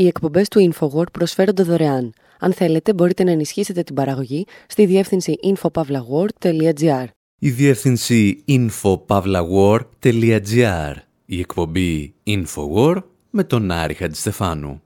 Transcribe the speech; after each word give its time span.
Οι 0.00 0.06
εκπομπές 0.06 0.48
του 0.48 0.72
InfoWord 0.72 1.12
προσφέρονται 1.12 1.62
δωρεάν. 1.62 2.12
Αν 2.38 2.52
θέλετε, 2.52 2.92
μπορείτε 2.92 3.24
να 3.24 3.30
ενισχύσετε 3.30 3.82
την 3.82 3.94
παραγωγή 3.94 4.46
στη 4.66 4.86
διεύθυνση 4.86 5.34
infopavlagor.gr. 5.42 7.04
Η 7.38 7.50
διεύθυνση 7.50 8.44
infopavlagor.gr. 8.48 10.94
Η 11.24 11.38
εκπομπή 11.38 12.14
InfoWord 12.26 13.02
με 13.30 13.44
τον 13.44 13.70
Άρη 13.70 13.94
Χατζηστεφάνου. 13.94 14.82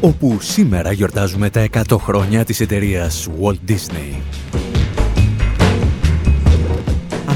όπου 0.00 0.40
σήμερα 0.40 0.92
γιορτάζουμε 0.92 1.50
τα 1.50 1.68
100 1.72 1.82
χρόνια 1.98 2.44
της 2.44 2.60
εταιρείας 2.60 3.28
Walt 3.40 3.70
Disney. 3.70 4.20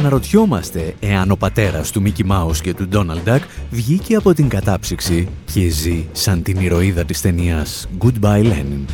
Αναρωτιόμαστε 0.01 0.95
εάν 1.01 1.31
ο 1.31 1.37
πατέρας 1.37 1.91
του 1.91 2.03
Mickey 2.05 2.31
Mouse 2.31 2.57
και 2.57 2.75
του 2.75 2.89
Donald 2.93 3.29
Duck 3.29 3.41
βγήκε 3.71 4.15
από 4.15 4.35
την 4.35 4.49
κατάψυξη 4.49 5.29
και 5.53 5.69
ζει 5.69 6.09
σαν 6.13 6.43
την 6.43 6.61
ηρωίδα 6.61 7.05
της 7.05 7.21
ταινίας 7.21 7.89
Goodbye 7.99 8.45
Lenin. 8.45 8.85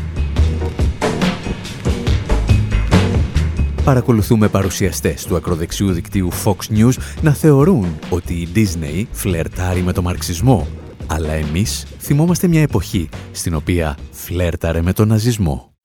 Παρακολουθούμε 3.84 4.48
παρουσιαστές 4.48 5.24
του 5.24 5.37
ακροδεξιού 5.37 5.92
δικτύου 5.92 6.33
Fox 6.45 6.78
News 6.78 6.97
να 7.23 7.33
θεωρούν 7.33 7.98
ότι 8.11 8.34
η 8.34 8.48
Disney 8.55 9.05
φλερτάρει 9.12 9.83
με 9.83 9.92
το 9.92 10.02
μαρξισμό 10.02 10.66
αλλά 11.06 11.33
εμείς 11.33 11.86
θυμόμαστε 11.98 12.47
μια 12.47 12.62
εποχή 12.62 13.09
στην 13.33 13.55
οποία 13.55 13.97
φλέρταρε 14.11 14.83
με 14.83 14.92
τον 14.92 15.09
ναζισμό. 15.09 15.75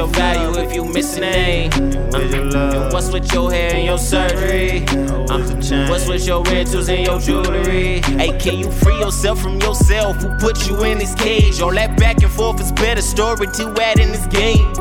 your 0.00 0.08
value 0.08 0.58
if 0.58 0.74
you 0.74 0.82
miss 0.82 1.18
a 1.18 1.20
name? 1.20 1.70
Uh-huh. 1.72 2.74
And 2.74 2.92
what's 2.92 3.12
with 3.12 3.30
your 3.34 3.52
hair 3.52 3.74
and 3.74 3.84
your 3.84 3.98
surgery? 3.98 4.86
Uh-huh. 4.88 5.90
What's 5.90 6.08
with 6.08 6.26
your 6.26 6.42
red 6.44 6.68
and 6.72 7.06
your 7.06 7.20
jewelry? 7.20 8.00
Hey, 8.16 8.38
can 8.38 8.58
you 8.58 8.70
free 8.70 8.98
yourself 8.98 9.42
from 9.42 9.60
yourself? 9.60 10.16
Who 10.16 10.34
put 10.38 10.66
you 10.66 10.82
in 10.84 10.96
this 10.96 11.14
cage? 11.16 11.60
All 11.60 11.74
that 11.74 11.98
back 11.98 12.22
and 12.22 12.32
forth 12.32 12.62
is 12.62 12.72
better 12.72 13.02
story 13.02 13.46
to 13.46 13.74
add 13.82 13.98
in 13.98 14.08
this 14.08 14.26
game. 14.28 14.72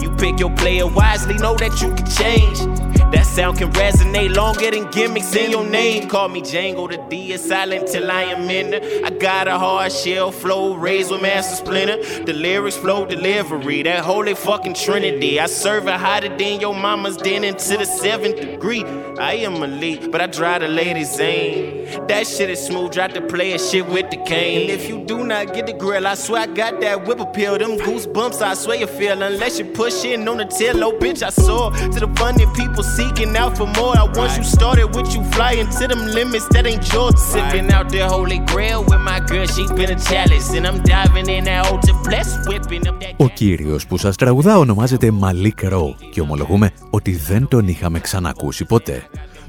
You 0.00 0.10
pick 0.16 0.40
your 0.40 0.50
player 0.56 0.88
wisely, 0.88 1.34
know 1.34 1.54
that 1.58 1.80
you 1.80 1.94
can 1.94 2.06
change. 2.10 2.85
That 3.12 3.24
sound 3.24 3.58
can 3.58 3.70
resonate 3.72 4.34
longer 4.34 4.70
than 4.70 4.90
gimmicks 4.90 5.34
in 5.36 5.50
your 5.52 5.64
name. 5.64 6.08
Call 6.08 6.28
me 6.28 6.40
Django, 6.40 6.90
the 6.90 6.96
D 7.08 7.32
is 7.32 7.44
silent 7.44 7.86
till 7.86 8.10
I 8.10 8.22
am 8.22 8.50
in 8.50 8.70
there. 8.70 9.04
I 9.04 9.10
got 9.10 9.46
a 9.46 9.58
hard 9.58 9.92
shell 9.92 10.32
flow, 10.32 10.74
raised 10.74 11.10
with 11.10 11.22
master 11.22 11.54
splinter. 11.54 12.02
The 12.24 12.32
lyrics 12.32 12.76
flow 12.76 13.06
delivery, 13.06 13.82
that 13.84 14.04
holy 14.04 14.34
fucking 14.34 14.74
trinity. 14.74 15.38
I 15.38 15.46
serve 15.46 15.86
it 15.86 16.00
hotter 16.00 16.36
than 16.36 16.60
your 16.60 16.74
mama's 16.74 17.16
den 17.16 17.44
into 17.44 17.76
the 17.76 17.84
seventh 17.84 18.40
degree. 18.40 18.84
I 19.18 19.34
am 19.34 19.62
elite, 19.62 20.10
but 20.10 20.20
I 20.20 20.26
drive 20.26 20.62
the 20.62 20.68
ladies 20.68 21.18
aim. 21.20 21.86
That 22.08 22.26
shit 22.26 22.50
is 22.50 22.66
smooth, 22.66 22.92
drop 22.92 23.12
the 23.12 23.20
player 23.20 23.58
shit 23.58 23.86
with 23.86 24.10
the 24.10 24.16
cane. 24.24 24.62
And 24.62 24.70
if 24.70 24.88
you 24.88 25.04
do 25.04 25.24
not 25.24 25.54
get 25.54 25.66
the 25.66 25.72
grill, 25.72 26.06
I 26.06 26.14
swear 26.14 26.42
I 26.42 26.46
got 26.46 26.80
that 26.80 27.06
whip 27.06 27.20
appeal. 27.20 27.56
Them 27.56 27.78
goosebumps, 27.78 28.42
I 28.42 28.54
swear 28.54 28.78
you 28.78 28.88
feel. 28.88 29.22
Unless 29.22 29.60
you 29.60 29.64
push 29.66 30.04
in 30.04 30.26
on 30.26 30.38
the 30.38 30.44
tail, 30.44 30.82
oh 30.82 30.92
bitch, 30.98 31.22
I 31.22 31.30
saw. 31.30 31.70
To 31.70 32.00
the 32.00 32.12
funny 32.16 32.46
people 32.54 32.82
seeking 32.96 33.32
out 33.42 33.52
for 33.58 33.68
more. 33.78 33.94
I 34.02 34.04
once 34.20 34.34
you 34.38 34.44
started 34.56 34.88
with 34.96 35.08
you 35.14 35.22
flying 35.34 35.68
to 35.78 35.84
them 35.90 36.02
limits 36.18 36.46
that 36.54 36.64
ain't 36.70 36.84
yours. 36.92 37.16
Sipping 37.32 37.68
out 37.76 37.86
the 37.94 38.02
holy 38.14 38.40
grail 38.50 38.80
with 38.88 39.02
my 39.10 39.18
girl, 39.30 39.46
she 39.54 39.62
been 39.78 39.90
a 39.96 39.98
chalice. 40.08 40.48
And 40.56 40.64
I'm 40.68 40.78
diving 40.92 41.28
in 41.36 41.44
that 41.48 41.60
altar 41.68 41.96
blessed, 42.06 42.38
whipping 42.48 42.84
up 42.90 42.96
that... 43.00 43.14
Ο 43.16 43.28
κύριος 43.28 43.86
που 43.86 43.96
σας 43.96 44.16
τραγουδά 44.16 44.58
ονομάζεται 44.58 45.10
Μαλίκ 45.10 45.62
Ρο 45.62 45.96
και 46.10 46.20
ομολογούμε 46.20 46.70
ότι 46.90 47.16
δεν 47.16 47.48
τον 47.48 47.68
είχαμε 47.68 47.98
ξανακούσει 47.98 48.64
ποτέ. 48.64 49.02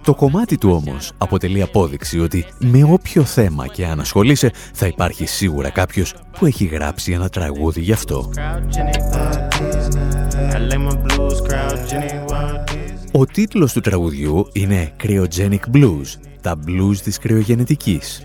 Το 0.04 0.16
κομμάτι 0.16 0.58
του 0.58 0.70
όμως 0.72 1.12
αποτελεί 1.18 1.62
απόδειξη 1.62 2.20
ότι 2.20 2.46
με 2.60 2.84
όποιο 2.84 3.24
θέμα 3.24 3.68
και 3.68 3.86
αν 3.86 4.00
ασχολείσαι 4.00 4.52
θα 4.74 4.88
υπάρχει 4.88 5.26
σίγουρα 5.26 5.70
κάποιος 5.70 6.14
που 6.40 6.46
έχει 6.46 6.66
γράψει 6.66 7.12
ένα 7.12 7.30
τραγούδι 7.30 7.82
γι' 7.82 7.92
αυτό. 7.92 8.30
Ο 13.12 13.26
τίτλος 13.26 13.74
του 13.74 13.80
τραγουδιού 13.80 14.50
είναι 14.54 14.92
Cryogenic 15.04 15.60
Blues, 15.74 16.06
τα 16.42 16.60
blues 16.68 16.98
της 17.04 17.18
κρυογενετικής. 17.18 18.22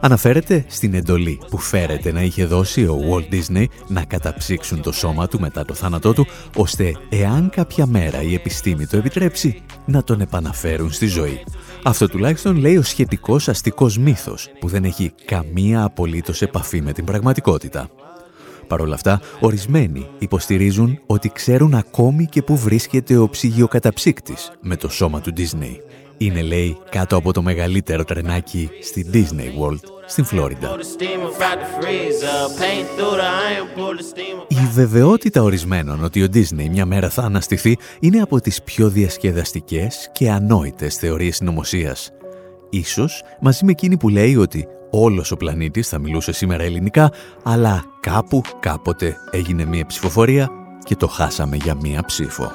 Αναφέρεται 0.00 0.64
στην 0.68 0.94
εντολή 0.94 1.40
που 1.50 1.58
φέρεται 1.58 2.12
να 2.12 2.22
είχε 2.22 2.44
δώσει 2.44 2.84
ο 2.84 2.98
Walt 3.10 3.34
Disney 3.34 3.64
να 3.88 4.04
καταψύξουν 4.04 4.82
το 4.82 4.92
σώμα 4.92 5.28
του 5.28 5.40
μετά 5.40 5.64
το 5.64 5.74
θάνατό 5.74 6.12
του, 6.12 6.26
ώστε 6.56 6.92
εάν 7.08 7.50
κάποια 7.50 7.86
μέρα 7.86 8.22
η 8.22 8.34
επιστήμη 8.34 8.86
το 8.86 8.96
επιτρέψει, 8.96 9.62
να 9.86 10.04
τον 10.04 10.20
επαναφέρουν 10.20 10.92
στη 10.92 11.06
ζωή. 11.06 11.44
Αυτό 11.84 12.08
τουλάχιστον 12.08 12.56
λέει 12.56 12.76
ο 12.76 12.82
σχετικός 12.82 13.48
αστικός 13.48 13.98
μύθος, 13.98 14.48
που 14.60 14.68
δεν 14.68 14.84
έχει 14.84 15.12
καμία 15.24 15.82
απολύτως 15.82 16.42
επαφή 16.42 16.82
με 16.82 16.92
την 16.92 17.04
πραγματικότητα. 17.04 17.90
Παρ' 18.70 18.80
όλα 18.80 18.94
αυτά, 18.94 19.20
ορισμένοι 19.40 20.06
υποστηρίζουν 20.18 21.00
ότι 21.06 21.28
ξέρουν 21.28 21.74
ακόμη 21.74 22.26
και 22.26 22.42
που 22.42 22.56
βρίσκεται 22.56 23.16
ο 23.16 23.28
ψυγειοκαταψύκτης 23.28 24.52
με 24.60 24.76
το 24.76 24.88
σώμα 24.88 25.20
του 25.20 25.32
Disney. 25.36 25.76
Είναι, 26.18 26.42
λέει, 26.42 26.76
κάτω 26.90 27.16
από 27.16 27.32
το 27.32 27.42
μεγαλύτερο 27.42 28.04
τρενάκι 28.04 28.70
στη 28.82 29.06
Disney 29.12 29.62
World, 29.62 29.82
στην 30.06 30.24
Φλόριντα. 30.24 30.76
Η 34.48 34.66
βεβαιότητα 34.72 35.42
ορισμένων 35.42 36.04
ότι 36.04 36.22
ο 36.22 36.26
Disney 36.34 36.68
μια 36.70 36.86
μέρα 36.86 37.08
θα 37.08 37.22
αναστηθεί 37.22 37.76
είναι 38.00 38.20
από 38.20 38.40
τις 38.40 38.62
πιο 38.62 38.88
διασκεδαστικές 38.88 40.10
και 40.12 40.30
ανόητες 40.30 40.94
θεωρίες 40.94 41.36
συνωμοσίας. 41.36 42.10
Ίσως 42.70 43.22
μαζί 43.40 43.64
με 43.64 43.70
εκείνη 43.70 43.96
που 43.96 44.08
λέει 44.08 44.36
ότι 44.36 44.66
όλος 44.90 45.30
ο 45.30 45.36
πλανήτης 45.36 45.88
θα 45.88 45.98
μιλούσε 45.98 46.32
σήμερα 46.32 46.62
ελληνικά, 46.62 47.12
αλλά 47.42 47.84
κάπου 48.00 48.42
κάποτε 48.60 49.16
έγινε 49.30 49.64
μία 49.64 49.86
ψηφοφορία 49.86 50.50
και 50.84 50.96
το 50.96 51.06
χάσαμε 51.06 51.56
για 51.56 51.74
μία 51.74 52.02
ψήφο. 52.04 52.52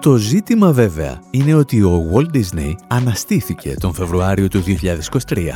Το 0.00 0.16
ζήτημα 0.16 0.72
βέβαια 0.72 1.22
είναι 1.30 1.54
ότι 1.54 1.82
ο 1.82 2.10
Walt 2.12 2.36
Disney 2.36 2.72
αναστήθηκε 2.88 3.74
τον 3.80 3.94
Φεβρουάριο 3.94 4.48
του 4.48 4.62
2023, 5.28 5.48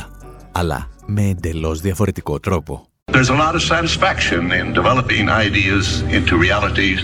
αλλά 0.51 0.89
με 1.05 1.21
εντελώς 1.23 1.81
διαφορετικό 1.81 2.39
τρόπο. 2.39 2.87
There's 3.11 3.29
a 3.29 3.37
lot 3.45 3.55
of 3.55 3.61
satisfaction 3.61 4.51
in 4.59 4.73
developing 4.73 5.29
ideas 5.29 5.85
into 6.17 6.33
realities 6.37 6.99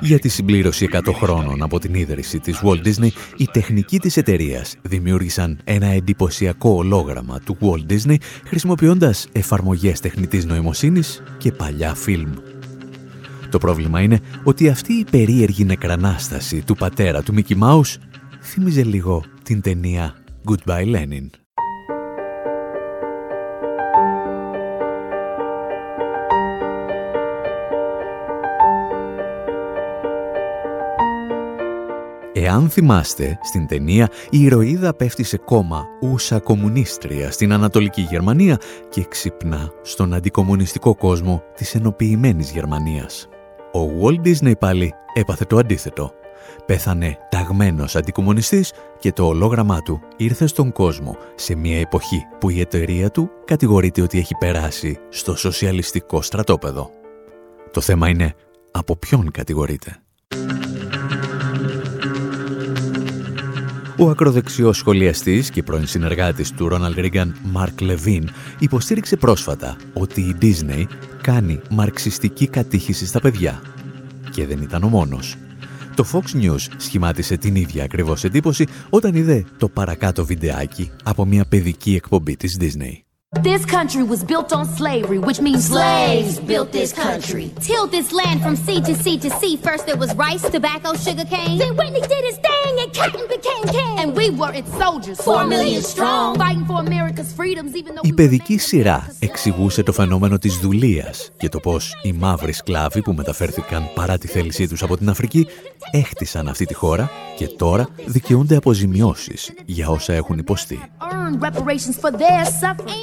για 0.00 0.18
τη 0.18 0.28
συμπλήρωση 0.28 0.88
100 0.92 1.12
χρόνων 1.14 1.62
από 1.62 1.78
την 1.78 1.94
ίδρυση 1.94 2.40
της 2.40 2.60
Walt 2.62 2.86
Disney, 2.86 3.08
οι 3.36 3.46
τεχνικοί 3.52 3.98
της 3.98 4.16
εταιρείας 4.16 4.76
δημιούργησαν 4.82 5.58
ένα 5.64 5.86
εντυπωσιακό 5.86 6.70
ολόγραμμα 6.70 7.40
του 7.40 7.56
Walt 7.60 7.92
Disney 7.92 8.16
χρησιμοποιώντας 8.44 9.28
εφαρμογές 9.32 10.00
τεχνητής 10.00 10.44
νοημοσύνης 10.44 11.22
και 11.38 11.52
παλιά 11.52 11.94
φιλμ. 11.94 12.32
Το 13.50 13.58
πρόβλημα 13.58 14.00
είναι 14.00 14.20
ότι 14.44 14.68
αυτή 14.68 14.92
η 14.92 15.04
περίεργη 15.10 15.64
νεκρανάσταση 15.64 16.62
του 16.66 16.74
πατέρα 16.74 17.22
του 17.22 17.34
Mickey 17.36 17.58
Mouse 17.58 17.96
θύμιζε 18.42 18.84
λίγο 18.84 19.24
την 19.42 19.60
ταινία 19.60 20.14
Goodbye 20.44 20.94
Lenin. 20.94 21.43
Εάν 32.44 32.70
θυμάστε, 32.70 33.38
στην 33.42 33.66
ταινία 33.66 34.08
η 34.30 34.42
ηρωίδα 34.42 34.94
πέφτει 34.94 35.22
σε 35.22 35.36
κόμμα 35.36 35.84
ούσα 36.00 36.40
κομμουνίστρια 36.40 37.30
στην 37.30 37.52
Ανατολική 37.52 38.00
Γερμανία 38.00 38.58
και 38.88 39.04
ξυπνά 39.08 39.70
στον 39.82 40.14
αντικομουνιστικό 40.14 40.94
κόσμο 40.94 41.42
της 41.54 41.74
ενοποιημένης 41.74 42.50
Γερμανίας. 42.50 43.28
Ο 43.72 43.80
Walt 44.02 44.26
Disney 44.26 44.58
πάλι 44.58 44.94
έπαθε 45.14 45.44
το 45.44 45.56
αντίθετο. 45.56 46.12
Πέθανε 46.66 47.18
ταγμένος 47.30 47.96
αντικομονιστής 47.96 48.72
και 48.98 49.12
το 49.12 49.26
ολόγραμμά 49.26 49.80
του 49.80 50.00
ήρθε 50.16 50.46
στον 50.46 50.72
κόσμο 50.72 51.16
σε 51.34 51.54
μια 51.54 51.80
εποχή 51.80 52.22
που 52.40 52.50
η 52.50 52.60
εταιρεία 52.60 53.10
του 53.10 53.30
κατηγορείται 53.44 54.02
ότι 54.02 54.18
έχει 54.18 54.34
περάσει 54.38 54.98
στο 55.08 55.36
σοσιαλιστικό 55.36 56.22
στρατόπεδο. 56.22 56.90
Το 57.70 57.80
θέμα 57.80 58.08
είναι 58.08 58.34
από 58.70 58.96
ποιον 58.96 59.30
κατηγορείται. 59.30 59.98
Ο 63.98 64.10
ακροδεξιός 64.10 64.76
σχολιαστής 64.76 65.50
και 65.50 65.62
πρώην 65.62 65.86
συνεργάτης 65.86 66.52
του 66.52 66.68
Ρόναλντ 66.68 66.98
Ρίγκαν, 66.98 67.36
Μαρκ 67.42 67.80
Λεβίν, 67.80 68.28
υποστήριξε 68.58 69.16
πρόσφατα 69.16 69.76
ότι 69.92 70.20
η 70.20 70.36
Disney 70.42 70.84
κάνει 71.22 71.60
μαρξιστική 71.70 72.46
κατήχηση 72.46 73.06
στα 73.06 73.20
παιδιά. 73.20 73.62
Και 74.30 74.46
δεν 74.46 74.62
ήταν 74.62 74.82
ο 74.82 74.88
μόνος. 74.88 75.36
Το 75.94 76.06
Fox 76.12 76.42
News 76.42 76.66
σχημάτισε 76.76 77.36
την 77.36 77.54
ίδια 77.54 77.84
ακριβώς 77.84 78.24
εντύπωση 78.24 78.66
όταν 78.90 79.14
είδε 79.14 79.44
το 79.58 79.68
παρακάτω 79.68 80.24
βιντεάκι 80.24 80.90
από 81.04 81.24
μια 81.24 81.44
παιδική 81.44 81.94
εκπομπή 81.94 82.36
της 82.36 82.56
Disney. 82.60 83.04
This 83.42 83.64
country 83.66 84.04
was 84.04 84.22
built 84.22 84.52
on 84.52 84.64
slavery, 84.64 85.18
which 85.18 85.40
means 85.40 85.66
slaves 85.66 86.38
built 86.38 86.70
this 86.70 86.92
country. 86.92 87.46
Tilled 87.70 87.90
this 87.90 88.12
land 88.12 88.38
from 88.44 88.54
sea 88.64 88.80
to 88.88 88.94
sea 89.02 89.18
to 89.18 89.30
sea. 89.40 89.56
First 89.56 89.86
there 89.86 89.96
was 89.96 90.10
rice, 90.14 90.44
tobacco, 90.56 90.90
sugar 90.94 91.26
cane. 91.34 91.58
Then 91.58 91.74
Whitney 91.78 92.02
did 92.12 92.24
his 92.30 92.38
thing 92.48 92.73
and 92.94 93.12
cotton 93.12 93.26
became 93.36 93.62
king. 93.76 93.94
And 94.02 94.08
we 94.20 94.26
were 94.40 94.52
its 94.60 94.70
soldiers, 94.82 95.18
four 95.28 95.42
million 95.54 95.82
strong, 95.82 96.28
fighting 96.42 96.64
for 96.70 96.78
America's 96.86 97.30
freedoms, 97.38 97.72
even 97.80 97.94
though 97.94 98.08
Η 98.08 98.12
παιδική 98.12 98.58
σειρά 98.58 99.14
εξηγούσε 99.18 99.82
το 99.82 99.92
φαινόμενο 99.92 100.38
της 100.38 100.58
δουλείας 100.58 101.30
και 101.36 101.48
το 101.48 101.60
πώς 101.60 101.94
οι 102.02 102.12
μαύροι 102.12 102.52
σκλάβοι 102.52 103.02
που 103.02 103.12
μεταφέρθηκαν 103.12 103.90
παρά 103.94 104.18
τη 104.18 104.28
θέλησή 104.28 104.68
τους 104.68 104.82
από 104.82 104.96
την 104.96 105.08
Αφρική 105.08 105.46
έχτισαν 105.90 106.48
αυτή 106.48 106.64
τη 106.64 106.74
χώρα 106.74 107.10
και 107.36 107.46
τώρα 107.46 107.88
δικαιούνται 108.06 108.56
αποζημιώσεις 108.56 109.52
για 109.64 109.88
όσα 109.88 110.12
έχουν 110.12 110.38
υποστεί. 110.38 110.78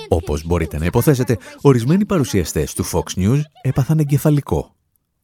Όπως 0.08 0.46
μπορείτε 0.46 0.78
να 0.78 0.86
υποθέσετε, 0.86 1.38
ορισμένοι 1.62 2.06
παρουσιαστές 2.06 2.74
του 2.74 2.86
Fox 2.86 3.20
News 3.20 3.42
έπαθαν 3.62 4.00
εγκεφαλικό, 4.00 4.76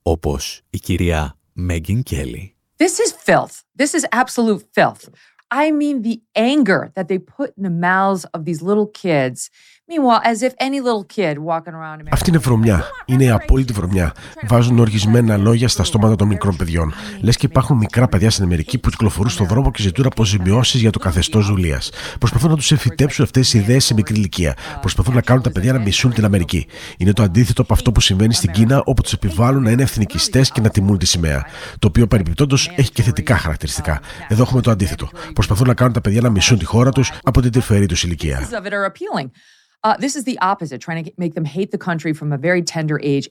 όπως 0.02 0.62
η 0.70 0.80
κυρία 0.80 1.38
Μέγιν 1.54 2.04
Κέλλη. 2.04 2.57
This 2.80 3.00
is 3.00 3.12
filth. 3.12 3.64
This 3.76 3.96
is 3.96 4.06
absolute 4.12 4.66
filth. 4.74 5.10
I 5.50 5.72
mean 5.72 6.02
the 6.02 6.22
anger 6.36 6.92
that 6.96 7.08
they 7.08 7.18
put 7.18 7.56
in 7.58 7.64
the 7.64 7.70
mouths 7.70 8.26
of 8.34 8.46
these 8.46 8.62
little 8.62 8.88
kids 8.88 9.50
αυτή 12.12 12.30
είναι 12.30 12.40
βρωμιά. 12.40 12.84
Είναι 13.06 13.24
η 13.24 13.30
απόλυτη 13.30 13.74
βρωμιά. 13.74 14.14
Βάζουν 14.48 14.80
οργισμένα 14.80 15.38
λόγια 15.38 15.68
στα 15.68 15.84
στόματα 15.84 16.16
των 16.16 16.28
μικρών 16.28 16.56
παιδιών. 16.56 16.94
Λες 17.22 17.38
και 17.38 17.46
υπάρχουν 17.46 17.78
μικρά 17.78 18.08
παιδιά 18.08 18.30
στην 18.30 18.44
Αμερική 18.44 18.78
που 18.78 18.90
κυκλοφορούν 18.90 19.32
στον 19.32 19.48
δρόμο 19.48 19.72
και 19.72 19.82
ζητούν 19.82 20.06
αποζημιώσεις 20.06 20.82
για 20.82 20.92
το 20.92 21.00
καθεστώς 21.00 21.48
δουλείας. 21.48 21.90
Προσπαθούν 22.20 22.50
να 22.50 22.56
τους 22.56 22.72
εφητέψουν 22.72 23.24
αυτές 23.24 23.50
τι 23.50 23.58
ιδέες 23.58 23.86
σε 23.86 23.94
μικρή 23.94 24.16
ηλικία. 24.16 24.56
Προσπαθούν 24.82 25.14
να 25.14 25.22
κάνουν 25.22 25.44
τα 25.44 25.52
παιδιά 25.52 25.74
να 25.74 25.80
μισούν 25.80 26.14
την 26.14 26.26
Αμερική. 26.26 26.68
Είναι 26.98 27.14
το 27.14 27.24
αντίθετο 27.24 27.62
από 27.62 27.74
αυτό 27.74 27.92
που 27.92 28.02
συμβαίνει 28.02 28.34
στην 28.34 28.52
Κίνα, 28.52 28.82
όπου 28.86 29.02
τους 29.02 29.14
επιβάλλουν 29.14 29.64
να 29.64 29.72
είναι 29.72 29.84
εθνικιστές 29.84 30.52
και 30.52 30.62
να 30.62 30.70
τιμούν 30.70 30.98
τη 30.98 31.06
σημαία. 31.06 31.46
Το 31.80 31.88
οποίο 31.88 32.08
παρεμπιπτόντως 32.08 32.72
έχει 32.76 32.92
και 32.92 33.02
θετικά 33.02 33.38
χαρακτηριστικά. 33.38 34.02
Εδώ 34.28 34.42
έχουμε 34.42 34.62
το 34.62 34.72
αντίθετο. 34.72 35.10
Προσπαθούν 35.34 35.68
να 35.68 35.74
κάνουν 35.74 35.94
τα 35.94 36.02
παιδιά 36.02 36.22
να 36.22 36.30
μισούν 36.30 36.58
τη 36.58 36.66
χώρα 36.66 36.92
τους 36.92 37.12
από 37.24 37.42
την 37.42 37.52
τρυφερή 37.52 37.86
τους 37.86 38.04
ηλικία. 38.04 38.48
Uh, 39.84 39.96
this 39.98 40.16
is 40.16 40.24
the 40.24 40.38
opposite, 40.40 40.82
trying 40.82 41.04
to 41.04 41.12
make 41.18 41.34
them 41.36 41.46
hate 41.46 41.72
the 41.72 41.78
country 41.78 42.12
from 42.14 42.32
a 42.32 42.38
very 42.38 42.62
tender 42.62 43.00
age. 43.04 43.30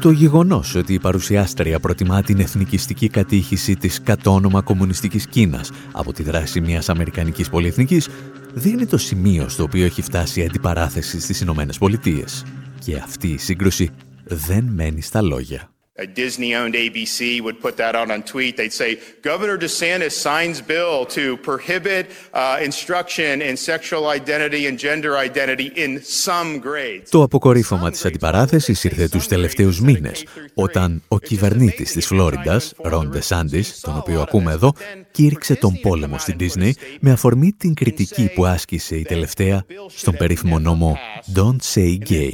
Το 0.00 0.10
γεγονός 0.10 0.74
ότι 0.74 0.94
η 0.94 0.98
παρουσιάστρια 0.98 1.80
προτιμά 1.80 2.22
την 2.22 2.40
εθνικιστική 2.40 3.08
κατήχηση 3.08 3.76
της 3.76 4.02
κατόνομα 4.02 4.62
κομμουνιστικής 4.62 5.26
Κίνας 5.26 5.70
από 5.92 6.12
τη 6.12 6.22
δράση 6.22 6.60
μιας 6.60 6.88
αμερικανικής 6.88 7.48
πολυεθνικής 7.48 8.08
δείχνει 8.54 8.86
το 8.86 8.98
σημείο 8.98 9.48
στο 9.48 9.62
οποίο 9.62 9.84
έχει 9.84 10.02
φτάσει 10.02 10.40
η 10.40 10.44
αντιπαράθεση 10.44 11.20
στις 11.20 11.40
Ηνωμένες 11.40 11.78
Πολιτείες. 11.78 12.44
Και 12.78 12.96
αυτή 12.96 13.28
η 13.28 13.38
σύγκρουση 13.38 13.90
δεν 14.24 14.64
μένει 14.64 15.02
στα 15.02 15.22
λόγια. 15.22 15.70
A 15.98 16.06
Disney-owned 16.06 16.74
ABC 16.74 17.42
would 17.42 17.60
put 17.60 17.76
that 17.76 17.94
out 17.96 18.10
on 18.12 18.22
tweet. 18.22 18.56
They'd 18.56 18.72
say, 18.72 19.00
Governor 19.22 19.58
DeSantis 19.58 20.12
signs 20.12 20.62
bill 20.62 21.04
to 21.16 21.36
prohibit 21.48 22.04
uh, 22.32 22.58
instruction 22.68 23.42
in 23.42 23.56
sexual 23.56 24.06
identity 24.06 24.62
and 24.68 24.78
gender 24.78 25.16
identity 25.16 25.72
in 25.74 26.00
some 26.00 26.60
grades. 26.60 27.10
Το 27.10 27.22
αποκορύφωμα 27.22 27.90
της 27.90 28.04
αντιπαράθεσης 28.04 28.84
ήρθε 28.84 29.08
τους 29.08 29.26
τελευταίους 29.26 29.80
μήνες, 29.80 30.24
όταν 30.54 31.02
ο 31.08 31.18
κυβερνήτης 31.18 31.92
της 31.92 32.06
Φλόριντας, 32.06 32.72
Ρον 32.82 33.08
Ντεσάντης, 33.08 33.80
τον 33.80 33.96
οποίο 33.96 34.20
ακούμε 34.20 34.52
εδώ, 34.52 34.72
κήρυξε 35.10 35.54
τον 35.54 35.80
πόλεμο 35.80 36.18
στην 36.18 36.36
Disney 36.40 36.70
με 37.00 37.10
αφορμή 37.10 37.52
την 37.52 37.74
κριτική 37.74 38.30
που 38.34 38.46
άσκησε 38.46 38.96
η 38.96 39.02
τελευταία 39.02 39.64
στον 39.86 40.16
περίφημο 40.16 40.58
νόμο 40.58 40.98
Don't 41.34 41.74
Say 41.74 42.10
Gay. 42.10 42.32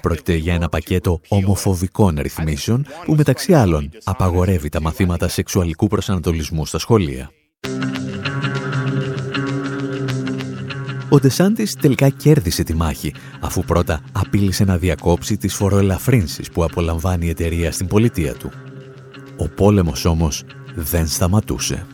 Πρόκειται 0.00 0.34
για 0.34 0.54
ένα 0.54 0.68
πακέτο 0.68 1.20
ομοφοβικών 1.28 2.18
ρυθμίσεων 2.20 2.86
που 3.04 3.14
μεταξύ 3.14 3.54
άλλων 3.54 3.90
απαγορεύει 4.04 4.68
τα 4.68 4.80
μαθήματα 4.80 5.28
σεξουαλικού 5.28 5.86
προσανατολισμού 5.86 6.66
στα 6.66 6.78
σχολεία. 6.78 7.30
Ο 11.08 11.18
Ντεσάντης 11.18 11.74
τελικά 11.74 12.08
κέρδισε 12.08 12.62
τη 12.62 12.74
μάχη, 12.74 13.14
αφού 13.40 13.64
πρώτα 13.64 14.00
απείλησε 14.12 14.64
να 14.64 14.76
διακόψει 14.76 15.36
τις 15.36 15.54
φοροελαφρύνσεις 15.54 16.50
που 16.50 16.64
απολαμβάνει 16.64 17.26
η 17.26 17.28
εταιρεία 17.28 17.72
στην 17.72 17.86
πολιτεία 17.86 18.34
του. 18.34 18.52
Ο 19.36 19.48
πόλεμος 19.48 20.04
όμως 20.04 20.44
δεν 20.74 21.06
σταματούσε. 21.06 21.86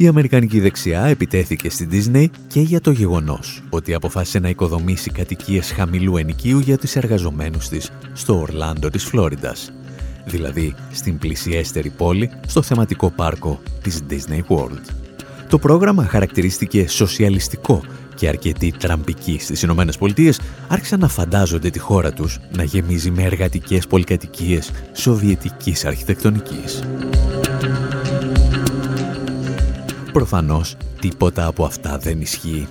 Η 0.00 0.06
Αμερικανική 0.06 0.60
δεξιά 0.60 1.04
επιτέθηκε 1.04 1.70
στην 1.70 1.90
Disney 1.92 2.26
και 2.46 2.60
για 2.60 2.80
το 2.80 2.90
γεγονός 2.90 3.62
ότι 3.70 3.94
αποφάσισε 3.94 4.38
να 4.38 4.48
οικοδομήσει 4.48 5.10
κατοικίες 5.10 5.72
χαμηλού 5.72 6.16
ενοικίου 6.16 6.58
για 6.58 6.78
τις 6.78 6.96
εργαζομένους 6.96 7.68
της 7.68 7.90
στο 8.12 8.40
Ορλάντο 8.40 8.88
της 8.88 9.04
Φλόριντας, 9.04 9.72
δηλαδή 10.24 10.74
στην 10.92 11.18
πλησιέστερη 11.18 11.90
πόλη 11.90 12.30
στο 12.46 12.62
θεματικό 12.62 13.10
πάρκο 13.10 13.60
της 13.82 14.02
Disney 14.10 14.40
World. 14.48 14.82
Το 15.48 15.58
πρόγραμμα 15.58 16.04
χαρακτηρίστηκε 16.04 16.88
σοσιαλιστικό 16.88 17.82
και 18.14 18.28
αρκετοί 18.28 18.74
τραμπικοί 18.78 19.38
στις 19.40 19.62
Ηνωμένες 19.62 19.98
Πολιτείες 19.98 20.40
άρχισαν 20.68 21.00
να 21.00 21.08
φαντάζονται 21.08 21.70
τη 21.70 21.78
χώρα 21.78 22.12
τους 22.12 22.38
να 22.56 22.62
γεμίζει 22.62 23.10
με 23.10 23.22
εργατικές 23.22 23.86
πολυκατοικίες 23.86 24.70
σοβιετικής 24.92 25.84
αρχιτεκτονικής. 25.84 26.82
Προφανώς, 30.12 30.76
τίποτα 31.00 31.46
από 31.46 31.64
αυτά 31.64 31.98
δεν 31.98 32.20
ισχύει. 32.20 32.68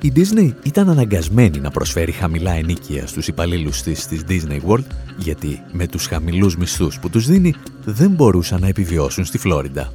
Η 0.00 0.12
Disney 0.16 0.52
ήταν 0.62 0.88
αναγκασμένη 0.88 1.60
να 1.60 1.70
προσφέρει 1.70 2.12
χαμηλά 2.12 2.52
ενίκεια 2.52 3.06
στους 3.06 3.28
υπαλλήλους 3.28 3.82
της 3.82 4.06
της 4.06 4.24
Disney 4.28 4.60
World, 4.68 4.86
γιατί 5.16 5.62
με 5.72 5.86
τους 5.86 6.06
χαμηλούς 6.06 6.56
μισθούς 6.56 6.98
που 7.00 7.10
τους 7.10 7.26
δίνει 7.26 7.54
δεν 7.84 8.10
μπορούσαν 8.10 8.60
να 8.60 8.66
επιβιώσουν 8.66 9.24
στη 9.24 9.38
Φλόριντα. 9.38 9.92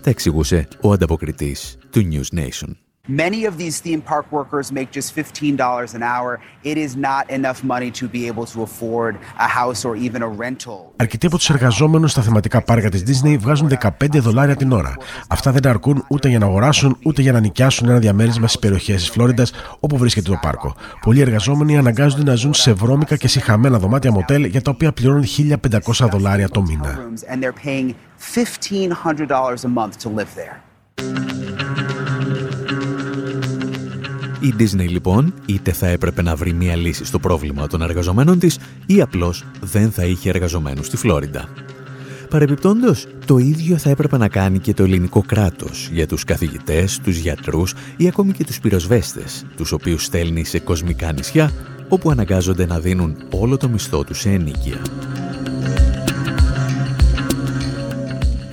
Τα 0.00 0.10
εξηγούσε 0.10 0.68
ο 0.80 0.92
ανταποκριτής 0.92 1.78
του 1.90 2.08
News 2.12 2.38
Nation. 2.38 2.68
Many 3.08 3.46
of 3.46 3.56
these 3.58 3.80
theme 3.80 4.00
park 4.00 4.26
workers 4.30 4.70
make 4.70 4.92
just 4.92 5.12
$15 5.16 5.94
an 5.94 6.02
hour. 6.04 6.40
It 6.62 6.76
is 6.76 6.94
not 6.94 7.24
enough 7.38 7.64
money 7.64 7.90
to 7.90 8.06
be 8.06 8.28
able 8.30 8.46
to 8.52 8.62
afford 8.62 9.16
a 9.38 9.48
house 9.48 9.84
or 9.84 9.96
even 9.96 10.22
a 10.22 10.28
rental. 10.28 10.92
Αρκετοί 10.96 11.26
από 11.26 11.36
τους 11.36 11.50
εργαζόμενους 11.50 12.10
στα 12.10 12.22
θεματικά 12.22 12.62
πάρκα 12.62 12.88
της 12.88 13.02
Disney 13.06 13.36
βγάζουν 13.38 13.68
15 13.68 13.88
δολάρια 14.12 14.56
την 14.56 14.72
ώρα. 14.72 14.96
Αυτά 15.28 15.52
δεν 15.52 15.66
αρκούν 15.66 16.04
ούτε 16.08 16.28
για 16.28 16.38
να 16.38 16.46
αγοράσουν 16.46 16.96
ούτε 17.04 17.22
για 17.22 17.32
να 17.32 17.40
νοικιάσουν 17.40 17.88
ένα 17.88 17.98
διαμέρισμα 17.98 18.46
στις 18.46 18.60
περιοχές 18.60 18.96
της 18.96 19.10
Φλόριντας 19.10 19.52
όπου 19.80 19.96
βρίσκεται 19.96 20.30
το 20.30 20.38
πάρκο. 20.42 20.74
Πολλοί 21.00 21.20
εργαζόμενοι 21.20 21.78
αναγκάζονται 21.78 22.22
να 22.22 22.34
ζουν 22.34 22.54
σε 22.54 22.72
βρώμικα 22.72 23.16
και 23.16 23.28
συχαμένα 23.28 23.78
δωμάτια 23.78 24.12
μοτέλ 24.12 24.44
για 24.44 24.62
τα 24.62 24.70
οποία 24.70 24.92
πληρώνουν 24.92 25.24
1500 25.24 26.08
δολάρια 26.10 26.48
το 26.48 26.62
μήνα. 26.62 27.10
Η 34.42 34.54
Disney 34.58 34.88
λοιπόν 34.88 35.34
είτε 35.46 35.72
θα 35.72 35.86
έπρεπε 35.86 36.22
να 36.22 36.36
βρει 36.36 36.52
μία 36.52 36.76
λύση 36.76 37.04
στο 37.04 37.18
πρόβλημα 37.18 37.66
των 37.66 37.82
εργαζομένων 37.82 38.38
της 38.38 38.58
ή 38.86 39.00
απλώς 39.00 39.44
δεν 39.60 39.90
θα 39.90 40.04
είχε 40.04 40.28
εργαζομένους 40.28 40.86
στη 40.86 40.96
Φλόριντα. 40.96 41.48
Παρεπιπτόντως, 42.30 43.06
το 43.26 43.38
ίδιο 43.38 43.76
θα 43.76 43.90
έπρεπε 43.90 44.16
να 44.16 44.28
κάνει 44.28 44.58
και 44.58 44.74
το 44.74 44.82
ελληνικό 44.82 45.22
κράτος 45.26 45.88
για 45.92 46.06
τους 46.06 46.24
καθηγητές, 46.24 46.98
τους 46.98 47.16
γιατρούς 47.16 47.74
ή 47.96 48.08
ακόμη 48.08 48.32
και 48.32 48.44
τους 48.44 48.60
πυροσβέστες, 48.60 49.46
τους 49.56 49.72
οποίους 49.72 50.04
στέλνει 50.04 50.44
σε 50.44 50.58
κοσμικά 50.58 51.12
νησιά, 51.12 51.52
όπου 51.88 52.10
αναγκάζονται 52.10 52.66
να 52.66 52.80
δίνουν 52.80 53.16
όλο 53.30 53.56
το 53.56 53.68
μισθό 53.68 54.04
τους 54.04 54.20
σε 54.20 54.30
ενίκεια. 54.30 54.80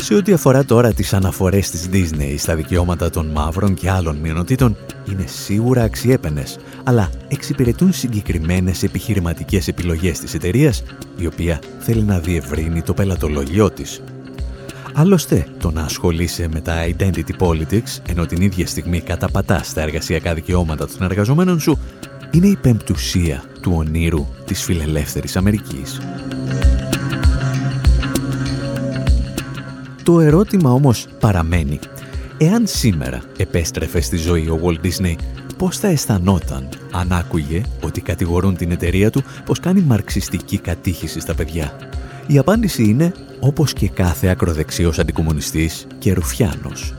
Σε 0.10 0.16
ό,τι 0.16 0.34
αφορά 0.34 0.66
τώρα 0.66 0.94
τις 0.94 1.14
αναφορές 1.14 1.70
της 1.70 1.90
Disney 1.94 2.36
στα 2.38 2.56
δικαιώματα 2.56 3.10
των 3.10 3.28
μαύρων 3.28 3.74
και 3.74 3.90
άλλων 3.90 4.16
μειονοτήτων, 4.16 4.78
είναι 5.12 5.26
σίγουρα 5.26 5.84
αξιέπαινες, 5.84 6.58
αλλά 6.84 7.10
εξυπηρετούν 7.28 7.94
συγκεκριμένες 7.94 8.84
επιχειρηματικές 8.84 9.68
επιλογές 9.68 10.20
της 10.20 10.34
εταιρείας, 10.34 10.84
η 11.18 11.26
οποία 11.26 11.62
θέλει 11.80 12.04
να 12.04 12.20
διευρύνει 12.20 12.82
το 12.82 12.94
πελατολογιό 12.94 13.70
της. 13.70 14.02
Άλλωστε, 14.94 15.48
το 15.60 15.72
να 15.72 15.82
ασχολείσαι 15.82 16.48
με 16.54 16.62
τα 16.62 16.88
identity 16.98 17.34
politics, 17.40 18.00
ενώ 18.08 18.26
την 18.26 18.42
ίδια 18.42 18.68
στιγμή 18.68 19.00
καταπατάς 19.00 19.74
τα 19.74 19.82
εργασιακά 19.82 20.34
δικαιώματα 20.34 20.88
των 20.88 21.02
εργαζομένων 21.02 21.60
σου, 21.60 21.80
είναι 22.32 22.48
η 22.48 22.58
πεμπτουσία 22.62 23.44
του 23.62 23.74
ονείρου 23.76 24.28
της 24.46 24.64
φιλελεύθερης 24.64 25.36
Αμερικής. 25.36 26.00
Το 30.10 30.20
ερώτημα 30.20 30.72
όμως 30.72 31.08
παραμένει. 31.20 31.80
Εάν 32.38 32.68
σήμερα 32.68 33.22
επέστρεφε 33.38 34.02
στη 34.02 34.18
ζωή 34.18 34.48
ο 34.48 34.60
Walt 34.64 34.86
Disney, 34.86 35.16
πώς 35.58 35.78
θα 35.78 35.88
αισθανόταν 35.88 36.70
αν 36.92 37.12
άκουγε 37.12 37.62
ότι 37.84 38.02
κατηγορούν 38.02 38.56
την 38.56 38.72
εταιρεία 38.72 39.10
του 39.10 39.24
πως 39.46 39.60
κάνει 39.60 39.82
μαρξιστική 39.82 40.58
κατήχηση 40.58 41.20
στα 41.20 41.36
παιδιά; 41.36 41.74
Η 42.28 42.38
απάντηση 42.38 42.84
είναι 42.84 43.14
όπως 43.40 43.74
και 43.74 43.90
κάθε 43.90 44.28
ακροδεξιός 44.28 45.00
αντικομουνιστής 45.00 45.88
και 46.00 46.14
ρουφιάνος. 46.14 46.94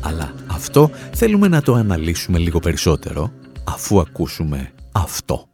Αλλά 0.00 0.32
αυτό 0.46 0.90
θέλουμε 1.12 1.48
να 1.48 1.62
το 1.62 1.74
αναλύσουμε 1.74 2.38
λίγο 2.38 2.58
περισσότερο 2.58 3.32
αφού 3.64 4.00
ακούσουμε 4.00 4.70
αυτό. 4.92 5.48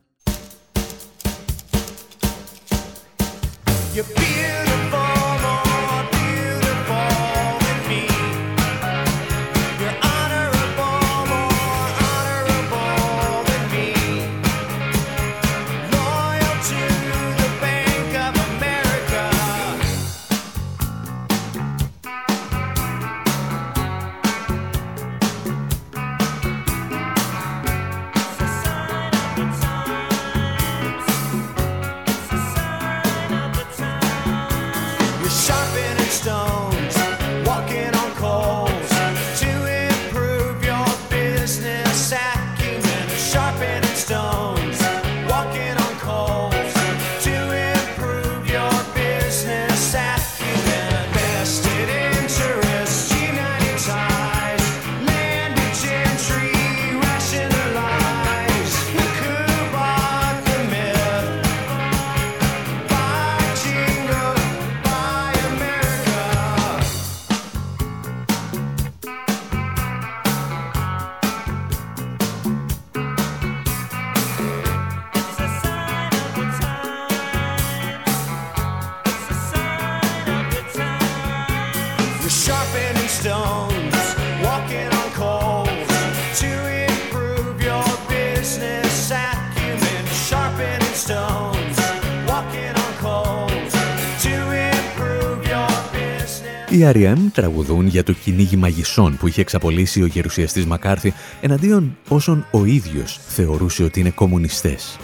Οι 96.94 97.04
R.E.M. 97.04 97.18
τραγουδούν 97.32 97.86
για 97.86 98.02
το 98.02 98.12
κυνήγι 98.12 98.56
μαγισσών 98.56 99.16
που 99.16 99.28
είχε 99.28 99.40
εξαπολύσει 99.40 100.02
ο 100.02 100.06
γερουσιαστής 100.06 100.66
Μακάρθη 100.66 101.12
εναντίον 101.40 101.96
όσων 102.08 102.46
ο 102.50 102.64
ίδιος 102.64 103.18
θεωρούσε 103.26 103.84
ότι 103.84 104.00
είναι 104.00 104.10
κομμουνιστές. 104.10 104.98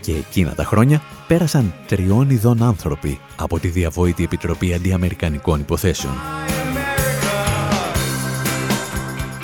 Και 0.00 0.12
εκείνα 0.12 0.54
τα 0.54 0.64
χρόνια 0.64 1.02
πέρασαν 1.26 1.74
τριών 1.86 2.30
ειδών 2.30 2.62
άνθρωποι 2.62 3.20
από 3.36 3.58
τη 3.58 3.68
διαβόητη 3.68 4.24
Επιτροπή 4.24 4.74
Αντιαμερικανικών 4.74 5.60
Υποθέσεων. 5.60 6.14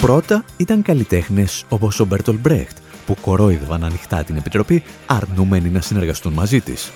Πρώτα 0.01 0.45
ήταν 0.57 0.83
καλλιτέχνες 0.83 1.65
όπως 1.69 2.01
ο 2.01 2.05
Μπέρτολ 2.05 2.37
Μπρέχτ, 2.39 2.77
που 3.07 3.17
κορόιδευαν 3.21 3.85
ανοιχτά 3.85 4.25
την 4.25 4.37
Επιτροπή 4.37 4.83
αρνούμενοι 5.07 5.69
να 5.69 5.81
συνεργαστούν 5.81 6.33
μαζί 6.33 6.61
της. 6.61 6.93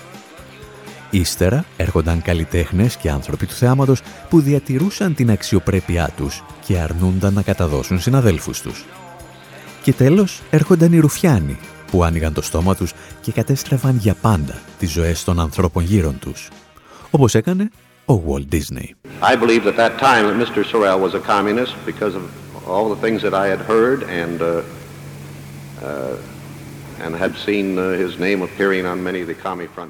Ύστερα 1.09 1.65
έρχονταν 1.77 2.21
καλλιτέχνες 2.21 2.95
και 2.95 3.09
άνθρωποι 3.09 3.45
του 3.45 3.53
θεάματος 3.53 4.01
που 4.29 4.41
διατηρούσαν 4.41 5.15
την 5.15 5.31
αξιοπρέπειά 5.31 6.09
τους 6.17 6.43
και 6.65 6.79
αρνούνταν 6.79 7.33
να 7.33 7.41
καταδώσουν 7.41 7.99
συναδέλφους 7.99 8.61
τους. 8.61 8.85
Και 9.83 9.93
τέλος 9.93 10.41
έρχονταν 10.49 10.93
οι 10.93 10.99
Ρουφιάνοι 10.99 11.59
που 11.91 12.03
άνοιγαν 12.03 12.33
το 12.33 12.41
στόμα 12.41 12.75
τους 12.75 12.93
και 13.21 13.31
κατέστρεφαν 13.31 13.97
για 13.97 14.15
πάντα 14.21 14.61
τις 14.79 14.91
ζωές 14.91 15.23
των 15.23 15.39
ανθρώπων 15.39 15.83
γύρω 15.83 16.11
τους. 16.11 16.49
Όπως 17.11 17.35
έκανε 17.35 17.69
ο 18.05 18.23
Walt 18.27 18.55
Disney. 18.55 18.87
I 19.21 19.35
believe 19.35 19.63
that 19.63 19.77
that 19.77 19.93
time 19.99 20.23
that 20.27 20.37
Mr. 20.45 20.63
Sorrell 20.71 20.99
was 20.99 21.13
a 21.13 21.23
communist 21.33 21.73
because 21.85 22.15
of 22.15 22.23
all 22.67 22.85
the 22.95 23.01
things 23.05 23.21
that 23.21 23.33
I 23.33 23.47
had 23.53 23.61
heard 23.71 23.99
and 24.21 24.41
uh, 24.41 24.49
uh, 25.83 26.15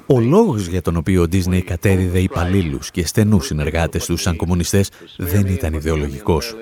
ο 0.06 0.20
λόγος 0.20 0.66
για 0.66 0.82
τον 0.82 0.96
οποίο 0.96 1.22
ο 1.22 1.26
Disney 1.32 1.60
κατέδιδε 1.60 2.18
υπαλλήλους 2.18 2.90
και 2.90 3.06
στενούς 3.06 3.46
συνεργάτες 3.46 4.04
τους 4.06 4.22
σαν 4.22 4.36
κομμουνιστές 4.36 4.90
δεν 5.16 5.46
ήταν 5.46 5.72
ιδεολογικός. 5.72 6.54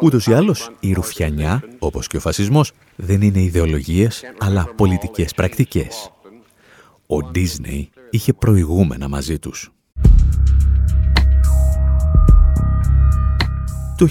Ούτως 0.00 0.26
ή 0.26 0.32
άλλως, 0.32 0.70
η 0.80 0.92
ρουφιανιά, 0.92 1.62
όπως 1.78 2.06
και 2.06 2.16
ο 2.16 2.20
φασισμός, 2.20 2.72
δεν 2.96 3.22
είναι 3.22 3.40
ιδεολογίες, 3.40 4.22
αλλά 4.38 4.68
πολιτικές 4.76 5.34
πρακτικές. 5.34 6.10
Ο 7.06 7.16
Disney 7.34 7.86
είχε 8.10 8.32
προηγούμενα 8.32 9.08
μαζί 9.08 9.38
τους. 9.38 9.73
Το 13.96 14.06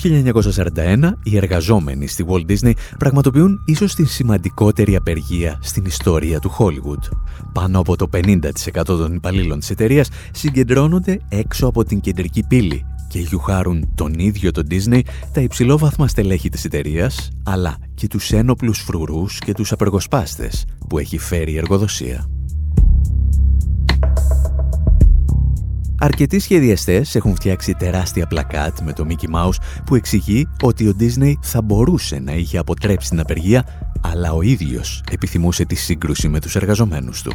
1941 0.75 1.11
οι 1.23 1.37
εργαζόμενοι 1.37 2.07
στη 2.07 2.25
Walt 2.27 2.51
Disney 2.51 2.71
πραγματοποιούν 2.97 3.63
ίσως 3.65 3.95
την 3.95 4.07
σημαντικότερη 4.07 4.95
απεργία 4.95 5.59
στην 5.61 5.85
ιστορία 5.85 6.39
του 6.39 6.51
Hollywood. 6.57 7.17
Πάνω 7.53 7.79
από 7.79 7.95
το 7.95 8.09
50% 8.13 8.39
των 8.85 9.15
υπαλλήλων 9.15 9.59
της 9.59 9.69
εταιρείας 9.69 10.09
συγκεντρώνονται 10.31 11.19
έξω 11.29 11.67
από 11.67 11.83
την 11.83 11.99
κεντρική 11.99 12.43
πύλη 12.47 12.85
και 13.07 13.19
γιουχάρουν 13.19 13.89
τον 13.95 14.13
ίδιο 14.13 14.51
τον 14.51 14.67
Disney 14.69 15.01
τα 15.33 15.41
υψηλόβαθμα 15.41 16.07
στελέχη 16.07 16.49
της 16.49 16.65
εταιρείας, 16.65 17.29
αλλά 17.43 17.77
και 17.93 18.07
τους 18.07 18.31
ένοπλους 18.31 18.79
φρουρούς 18.79 19.39
και 19.39 19.53
τους 19.53 19.71
απεργοσπάστες 19.71 20.65
που 20.87 20.97
έχει 20.97 21.17
φέρει 21.17 21.51
η 21.51 21.57
εργοδοσία. 21.57 22.32
Αρκετοί 26.03 26.39
σχεδιαστές 26.39 27.15
έχουν 27.15 27.35
φτιάξει 27.35 27.73
τεράστια 27.73 28.27
πλακάτ 28.27 28.79
με 28.79 28.93
το 28.93 29.05
Mickey 29.09 29.35
Mouse 29.35 29.55
που 29.85 29.95
εξηγεί 29.95 30.47
ότι 30.61 30.87
ο 30.87 30.95
Disney 30.99 31.33
θα 31.41 31.61
μπορούσε 31.61 32.19
να 32.19 32.31
είχε 32.31 32.57
αποτρέψει 32.57 33.09
την 33.09 33.19
απεργία, 33.19 33.65
αλλά 34.01 34.33
ο 34.33 34.41
ίδιος 34.41 35.03
επιθυμούσε 35.11 35.65
τη 35.65 35.75
σύγκρουση 35.75 36.27
με 36.27 36.39
τους 36.39 36.55
εργαζομένους 36.55 37.21
του. 37.21 37.33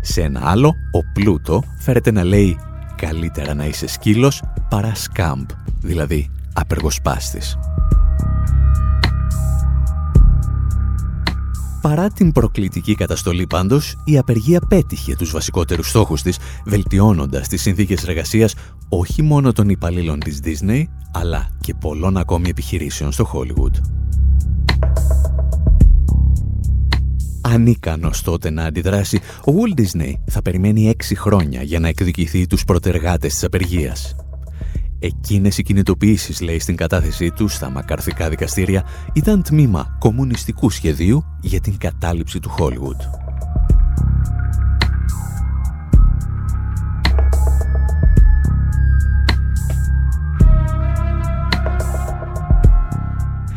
Σε 0.00 0.22
ένα 0.22 0.40
άλλο, 0.44 0.68
ο 0.68 1.12
Πλούτο 1.12 1.62
φέρεται 1.78 2.10
να 2.10 2.24
λέει 2.24 2.58
«Καλύτερα 2.96 3.54
να 3.54 3.64
είσαι 3.64 3.86
σκύλος 3.86 4.42
παρά 4.68 4.94
σκάμπ», 4.94 5.48
δηλαδή 5.80 6.30
απεργοσπάστης. 6.52 7.58
Παρά 11.80 12.08
την 12.08 12.32
προκλητική 12.32 12.94
καταστολή 12.94 13.46
πάντως, 13.46 13.96
η 14.04 14.18
απεργία 14.18 14.60
πέτυχε 14.68 15.16
τους 15.16 15.30
βασικότερους 15.30 15.88
στόχους 15.88 16.22
της, 16.22 16.38
βελτιώνοντας 16.64 17.48
τις 17.48 17.62
συνθήκες 17.62 18.02
εργασίας 18.04 18.54
όχι 18.88 19.22
μόνο 19.22 19.52
των 19.52 19.68
υπαλλήλων 19.68 20.20
της 20.20 20.40
Disney, 20.44 20.82
αλλά 21.12 21.48
και 21.60 21.74
πολλών 21.74 22.16
ακόμη 22.16 22.48
επιχειρήσεων 22.48 23.12
στο 23.12 23.30
Hollywood. 23.34 23.74
Ανίκανος 27.40 28.22
τότε 28.22 28.50
να 28.50 28.64
αντιδράσει, 28.64 29.20
ο 29.46 29.52
Walt 29.52 29.80
Disney 29.80 30.12
θα 30.26 30.42
περιμένει 30.42 30.88
έξι 30.88 31.14
χρόνια 31.14 31.62
για 31.62 31.80
να 31.80 31.88
εκδικηθεί 31.88 32.46
τους 32.46 32.64
προτεργάτες 32.64 33.32
της 33.32 33.44
απεργίας. 33.44 34.14
Εκείνες 35.02 35.58
οι 35.58 35.62
κινητοποιήσεις, 35.62 36.40
λέει 36.40 36.58
στην 36.58 36.76
κατάθεσή 36.76 37.30
τους 37.30 37.54
στα 37.54 37.70
μακαρθικά 37.70 38.28
δικαστήρια, 38.28 38.84
ήταν 39.12 39.42
τμήμα 39.42 39.96
κομμουνιστικού 39.98 40.70
σχεδίου 40.70 41.24
για 41.40 41.60
την 41.60 41.78
κατάληψη 41.78 42.40
του 42.40 42.48
Χόλιγουτ. 42.48 43.00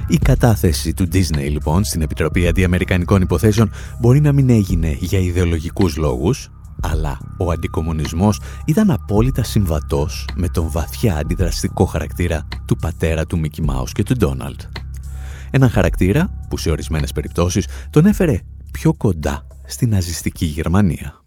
Η 0.08 0.18
κατάθεση 0.18 0.94
του 0.94 1.08
Disney 1.14 1.50
λοιπόν 1.50 1.84
στην 1.84 2.02
Επιτροπή 2.02 2.48
Αντιαμερικανικών 2.48 3.22
Υποθέσεων 3.22 3.72
μπορεί 4.00 4.22
να 4.22 4.32
μην 4.32 4.50
έγινε 4.50 4.98
για 5.00 5.20
ιδεολογικούς 5.20 5.98
λόγους, 5.98 6.50
αλλά 6.82 7.18
ο 7.38 7.52
αντικομουνισμός 7.52 8.40
ήταν 8.66 8.92
απόλυτα 8.92 9.44
συμβατός 9.44 10.28
με 10.36 10.50
τον 10.50 10.72
βαθιά 10.72 11.16
αντιδραστικό 11.16 11.86
χαρακτήρα 11.86 12.48
του 12.66 12.76
πατέρα 12.76 13.26
του 13.26 13.40
Μίκη 13.40 13.62
Μάους 13.62 13.92
και 13.92 14.04
του 14.04 14.14
Ντόναλτ. 14.18 14.62
Ένα 15.52 15.70
χαρακτήρα 15.70 16.30
που 16.50 16.58
σε 16.58 16.70
ορισμένες 16.72 17.12
περιπτώσεις 17.12 17.68
τον 17.90 18.06
έφερε 18.06 18.40
πιο 18.72 18.94
κοντά 18.94 19.48
στην 19.66 19.90
ναζιστική 19.90 20.46
Γερμανία. 20.46 21.23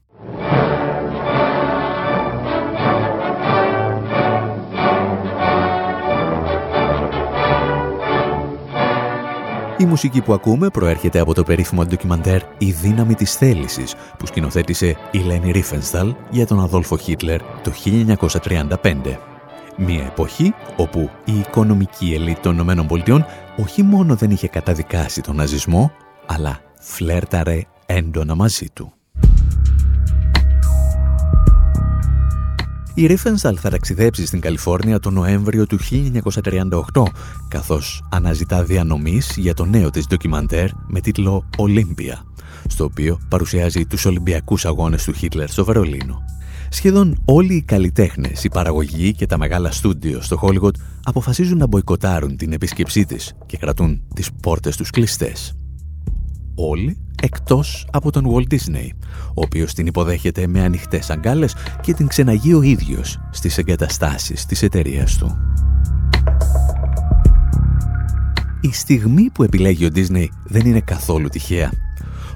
Η 9.79 9.85
μουσική 9.85 10.21
που 10.21 10.33
ακούμε 10.33 10.69
προέρχεται 10.69 11.19
από 11.19 11.35
το 11.35 11.43
περίφημο 11.43 11.85
ντοκιμαντέρ 11.85 12.43
«Η 12.59 12.71
δύναμη 12.71 13.15
της 13.15 13.35
θέλησης» 13.35 13.95
που 14.19 14.27
σκηνοθέτησε 14.27 14.97
η 15.11 15.19
Λένι 15.19 15.51
Ρίφενσταλ 15.51 16.15
για 16.31 16.47
τον 16.47 16.61
Αδόλφο 16.61 16.97
Χίτλερ 16.97 17.41
το 17.43 17.73
1935. 17.85 19.19
Μια 19.77 20.05
εποχή 20.05 20.55
όπου 20.77 21.11
η 21.25 21.39
οικονομική 21.39 22.13
ελίτ 22.15 22.39
των 22.43 22.59
ΗΠΑ 22.59 23.27
όχι 23.57 23.83
μόνο 23.83 24.15
δεν 24.15 24.31
είχε 24.31 24.49
καταδικάσει 24.49 25.21
τον 25.21 25.37
ναζισμό, 25.37 25.93
αλλά 26.27 26.61
φλέρταρε 26.81 27.63
έντονα 27.87 28.35
μαζί 28.35 28.71
του. 28.73 28.96
Η 32.99 33.07
Ρίφενσταλ 33.07 33.57
θα 33.61 33.71
ταξιδέψει 33.71 34.27
στην 34.27 34.41
Καλιφόρνια 34.41 34.99
το 34.99 35.11
Νοέμβριο 35.11 35.67
του 35.67 35.79
1938, 36.93 37.03
καθώς 37.49 38.05
αναζητά 38.11 38.65
διανομής 38.65 39.35
για 39.37 39.55
το 39.55 39.65
νέο 39.65 39.91
της 39.91 40.07
ντοκιμαντέρ 40.07 40.69
με 40.87 41.01
τίτλο 41.01 41.49
«Ολύμπια», 41.57 42.25
στο 42.67 42.85
οποίο 42.85 43.21
παρουσιάζει 43.29 43.87
τους 43.87 44.05
Ολυμπιακούς 44.05 44.65
Αγώνες 44.65 45.05
του 45.05 45.13
Χίτλερ 45.13 45.51
στο 45.51 45.65
Βερολίνο. 45.65 46.25
Σχεδόν 46.69 47.23
όλοι 47.25 47.55
οι 47.55 47.63
καλλιτέχνες, 47.63 48.45
η 48.45 48.49
παραγωγή 48.49 49.15
και 49.15 49.27
τα 49.27 49.39
μεγάλα 49.39 49.71
στούντιο 49.71 50.21
στο 50.23 50.37
Χόλιγοτ 50.37 50.77
αποφασίζουν 51.05 51.59
να 51.59 51.67
μποϊκοτάρουν 51.67 52.37
την 52.37 52.53
επίσκεψή 52.53 53.05
της 53.05 53.35
και 53.47 53.57
κρατούν 53.57 54.03
τις 54.15 54.31
πόρτες 54.43 54.77
τους 54.77 54.91
κλειστές. 54.91 55.55
Όλοι 56.55 57.06
εκτός 57.23 57.89
από 57.93 58.11
τον 58.11 58.25
Walt 58.29 58.53
Disney, 58.53 58.89
ο 59.29 59.41
οποίος 59.41 59.75
την 59.75 59.87
υποδέχεται 59.87 60.47
με 60.47 60.63
ανοιχτές 60.63 61.11
αγκάλες 61.11 61.55
και 61.81 61.95
την 61.95 62.07
ξεναγεί 62.07 62.55
ο 62.55 62.63
ίδιος 62.63 63.19
στις 63.31 63.59
εγκαταστάσεις 63.59 64.47
της 64.47 64.63
εταιρείας 64.63 65.17
του. 65.17 65.39
Η 68.61 68.73
στιγμή 68.73 69.31
που 69.35 69.43
επιλέγει 69.43 69.85
ο 69.85 69.89
Disney 69.95 70.27
δεν 70.45 70.67
είναι 70.67 70.81
καθόλου 70.81 71.29
τυχαία. 71.29 71.71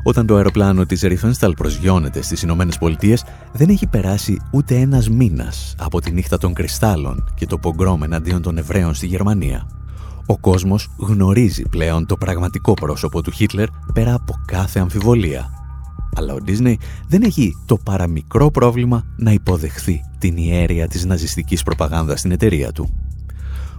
Όταν 0.03 0.27
το 0.27 0.37
αεροπλάνο 0.37 0.87
της 0.87 1.05
Riefenstahl 1.05 1.53
προσγειώνεται 1.57 2.23
στις 2.23 2.43
Ηνωμένες 2.43 2.79
Πολιτείες, 2.79 3.25
δεν 3.53 3.69
έχει 3.69 3.87
περάσει 3.87 4.41
ούτε 4.51 4.77
ένας 4.77 5.09
μήνας 5.09 5.75
από 5.79 6.01
τη 6.01 6.11
νύχτα 6.11 6.39
των 6.39 6.55
κρυστάλλων 6.55 7.33
και 7.35 7.47
το 7.47 7.59
πογκρόμ 7.59 8.03
εναντίον 8.03 8.43
των 8.43 8.59
Εβραίων 8.59 8.95
στη 8.95 9.07
Γερμανία. 9.07 9.80
Ο 10.27 10.39
κόσμος 10.39 10.91
γνωρίζει 10.99 11.63
πλέον 11.63 12.07
το 12.07 12.17
πραγματικό 12.17 12.75
πρόσωπο 12.75 13.23
του 13.23 13.31
Χίτλερ 13.31 13.69
πέρα 13.93 14.15
από 14.15 14.35
κάθε 14.47 14.81
αμφιβολία. 14.81 15.51
Αλλά 16.17 16.35
ο 16.35 16.37
Disney 16.47 16.75
δεν 17.09 17.23
έχει 17.23 17.57
το 17.67 17.77
παραμικρό 17.77 18.51
πρόβλημα 18.51 19.05
να 19.17 19.33
υποδεχθεί 19.33 20.01
την 20.19 20.37
ιέρεια 20.37 20.89
της 20.89 21.05
ναζιστικής 21.05 21.63
προπαγάνδας 21.63 22.19
στην 22.19 22.31
εταιρεία 22.31 22.73
του. 22.73 22.89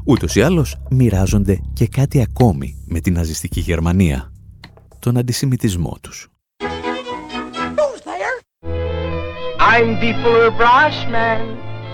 Ούτως 0.04 0.36
ή 0.36 0.42
άλλως 0.42 0.76
μοιράζονται 0.90 1.60
και 1.74 1.88
κάτι 1.88 2.22
ακόμη 2.22 2.84
με 2.86 3.00
την 3.00 3.14
ναζιστική 3.14 3.60
Γερμανία. 3.60 4.32
Τον 5.00 5.18
αντισημιτισμό 5.18 5.98
τους. 6.02 6.26
I'm 9.74 9.96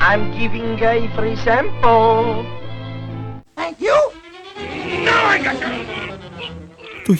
I'm 0.09 0.31
giving 0.31 0.79
a 0.81 0.95
free 1.15 1.35
sample. 1.45 2.45
Thank 3.55 3.79
you. 3.81 4.16
Το 7.05 7.15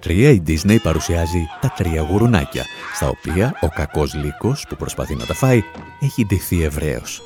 1933 0.00 0.08
η 0.08 0.42
Disney 0.46 0.76
παρουσιάζει 0.82 1.46
τα 1.60 1.72
τρία 1.76 2.02
γουρουνάκια, 2.02 2.64
στα 2.94 3.08
οποία 3.08 3.58
ο 3.60 3.68
κακός 3.68 4.14
λύκος 4.14 4.64
που 4.68 4.76
προσπαθεί 4.76 5.14
να 5.14 5.24
τα 5.24 5.34
φάει 5.34 5.62
έχει 6.00 6.26
ντυθεί 6.26 6.62
Εβραίος. 6.62 7.22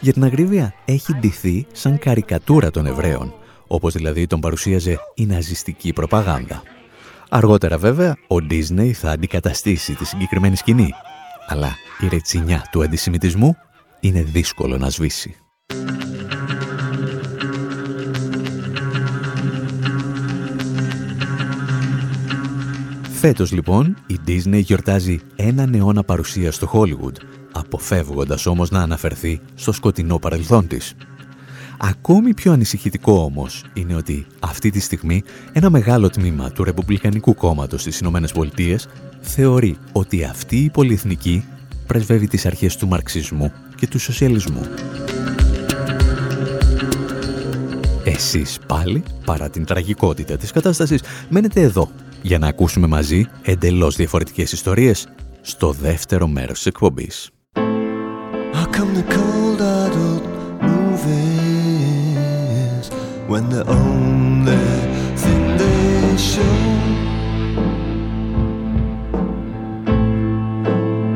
Για 0.00 0.12
την 0.12 0.24
αγρίβεια 0.24 0.74
έχει 0.84 1.14
ντυθεί 1.14 1.66
σαν 1.72 1.98
καρικατούρα 1.98 2.70
των 2.70 2.86
Εβραίων, 2.86 3.34
όπως 3.66 3.92
δηλαδή 3.92 4.26
τον 4.26 4.40
παρουσίαζε 4.40 4.98
η 5.14 5.26
ναζιστική 5.26 5.92
προπαγάνδα. 5.92 6.62
Αργότερα 7.28 7.78
βέβαια 7.78 8.16
ο 8.28 8.36
Disney 8.50 8.90
θα 8.90 9.10
αντικαταστήσει 9.10 9.94
τη 9.94 10.04
συγκεκριμένη 10.04 10.56
σκηνή, 10.56 10.90
αλλά 11.46 11.76
η 12.00 12.08
ρετσινιά 12.08 12.68
του 12.70 12.82
αντισημιτισμού 12.82 13.56
είναι 14.00 14.22
δύσκολο 14.22 14.78
να 14.78 14.90
σβήσει. 14.90 15.36
Φέτος 23.20 23.52
λοιπόν 23.52 23.96
η 24.06 24.18
Disney 24.26 24.62
γιορτάζει 24.62 25.20
έναν 25.36 25.74
αιώνα 25.74 26.02
παρουσίας 26.02 26.54
στο 26.54 26.70
Hollywood, 26.72 27.14
αποφεύγοντας 27.52 28.46
όμως 28.46 28.70
να 28.70 28.80
αναφερθεί 28.80 29.40
στο 29.54 29.72
σκοτεινό 29.72 30.18
παρελθόν 30.18 30.66
της. 30.66 30.94
Ακόμη 31.78 32.34
πιο 32.34 32.52
ανησυχητικό 32.52 33.12
όμως 33.12 33.64
είναι 33.72 33.94
ότι 33.94 34.26
αυτή 34.40 34.70
τη 34.70 34.80
στιγμή 34.80 35.22
ένα 35.52 35.70
μεγάλο 35.70 36.10
τμήμα 36.10 36.50
του 36.50 36.64
Ρεπουμπλικανικού 36.64 37.34
κόμματος 37.34 37.80
στις 37.80 37.98
Ηνωμένες 37.98 38.32
Πολιτείες 38.32 38.88
θεωρεί 39.20 39.76
ότι 39.92 40.24
αυτή 40.24 40.56
η 40.56 40.70
πολυεθνική 40.70 41.44
πρεσβεύει 41.86 42.26
τις 42.26 42.46
αρχές 42.46 42.76
του 42.76 42.88
μαρξισμού 42.88 43.52
και 43.76 43.86
του 43.86 43.98
σοσιαλισμού. 43.98 44.62
Εσείς 48.04 48.58
πάλι, 48.66 49.02
παρά 49.24 49.50
την 49.50 49.64
τραγικότητα 49.64 50.36
της 50.36 50.50
κατάστασης, 50.50 51.02
μένετε 51.28 51.60
εδώ 51.60 51.90
για 52.22 52.38
να 52.38 52.46
ακούσουμε 52.46 52.86
μαζί 52.86 53.26
εντελώς 53.42 53.96
διαφορετικές 53.96 54.52
ιστορίες 54.52 55.08
στο 55.40 55.72
δεύτερο 55.72 56.26
μέρος 56.26 56.56
της 56.56 56.66
εκπομπής. 56.66 57.30
when 63.30 63.48
the 63.48 63.64
only 63.82 64.64
thing 65.22 65.42
they 65.60 66.16
show 66.30 66.58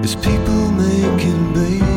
is 0.06 0.14
people 0.26 0.64
making 0.84 1.42
babies; 1.54 1.93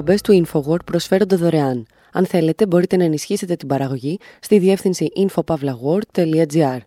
Οι 0.00 0.02
εκπομπές 0.02 0.22
του 0.22 0.46
InfoWord 0.46 0.84
προσφέρονται 0.84 1.36
δωρεάν. 1.36 1.86
Αν 2.12 2.26
θέλετε, 2.26 2.66
μπορείτε 2.66 2.96
να 2.96 3.04
ενισχύσετε 3.04 3.56
την 3.56 3.68
παραγωγή 3.68 4.18
στη 4.40 4.58
διεύθυνση 4.58 5.06
infopavlagor.gr. 5.16 6.78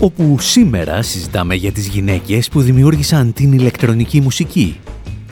όπου 0.00 0.36
σήμερα 0.38 1.02
συζητάμε 1.02 1.54
για 1.54 1.72
τις 1.72 1.86
γυναίκες 1.86 2.48
που 2.48 2.60
δημιούργησαν 2.60 3.32
την 3.32 3.52
ηλεκτρονική 3.52 4.20
μουσική 4.20 4.80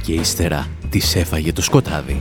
και 0.03 0.13
ύστερα 0.13 0.67
τις 0.91 1.17
έφαγε 1.17 1.53
το 1.53 1.63
σκοτάδι. 1.63 2.21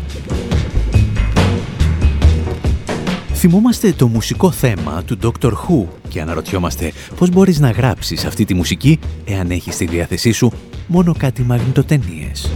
Θυμόμαστε 3.48 3.92
το 3.92 4.08
μουσικό 4.08 4.52
θέμα 4.52 5.04
του 5.04 5.18
Dr. 5.22 5.52
Who 5.52 5.86
και 6.10 6.22
αναρωτιόμαστε 6.22 6.92
πώς 7.18 7.30
μπορείς 7.30 7.60
να 7.60 7.72
γράψεις 7.72 8.26
αυτή 8.26 8.46
τη 8.46 8.54
μουσική 8.54 9.00
εάν 9.26 9.52
έχεις 9.52 9.74
στη 9.74 9.86
διάθεσή 9.86 10.32
σου 10.32 10.52
μόνο 10.88 11.16
κάτι 11.18 11.42
μαγνητοτενίες. 11.42 12.52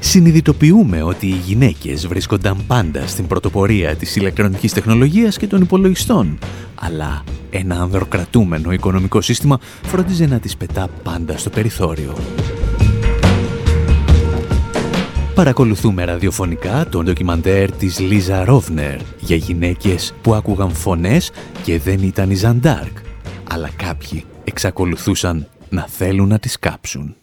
Συνειδητοποιούμε 0.00 1.02
ότι 1.02 1.26
οι 1.26 1.40
γυναίκες 1.44 2.06
βρίσκονταν 2.06 2.56
πάντα 2.66 3.06
στην 3.06 3.26
πρωτοπορία 3.26 3.96
της 3.96 4.16
ηλεκτρονικής 4.16 4.72
τεχνολογίας 4.72 5.36
και 5.36 5.46
των 5.46 5.60
υπολογιστών, 5.60 6.38
αλλά 6.74 7.24
ένα 7.50 7.80
ανδροκρατούμενο 7.80 8.72
οικονομικό 8.72 9.20
σύστημα 9.20 9.58
φρόντιζε 9.82 10.26
να 10.26 10.38
τις 10.38 10.56
πετά 10.56 10.88
πάντα 11.02 11.38
στο 11.38 11.50
περιθώριο. 11.50 12.14
Παρακολουθούμε 15.38 16.04
ραδιοφωνικά 16.04 16.86
τον 16.86 17.04
ντοκιμαντέρ 17.04 17.72
της 17.72 17.98
Λίζα 17.98 18.44
Ρόβνερ 18.44 19.00
για 19.20 19.36
γυναίκες 19.36 20.14
που 20.22 20.34
άκουγαν 20.34 20.70
φωνές 20.70 21.30
και 21.62 21.78
δεν 21.78 22.02
ήταν 22.02 22.30
η 22.30 22.34
Ζαντάρκ, 22.34 22.98
αλλά 23.50 23.70
κάποιοι 23.76 24.24
εξακολουθούσαν 24.44 25.48
να 25.68 25.86
θέλουν 25.88 26.28
να 26.28 26.38
τις 26.38 26.58
κάψουν. 26.58 27.16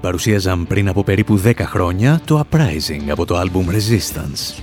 Παρουσίαζαν 0.00 0.66
πριν 0.66 0.88
από 0.88 1.04
περίπου 1.04 1.42
10 1.44 1.52
χρόνια 1.58 2.20
το 2.24 2.44
Uprising 2.50 3.10
από 3.10 3.24
το 3.24 3.36
άλμπουμ 3.36 3.66
Resistance. 3.70 4.62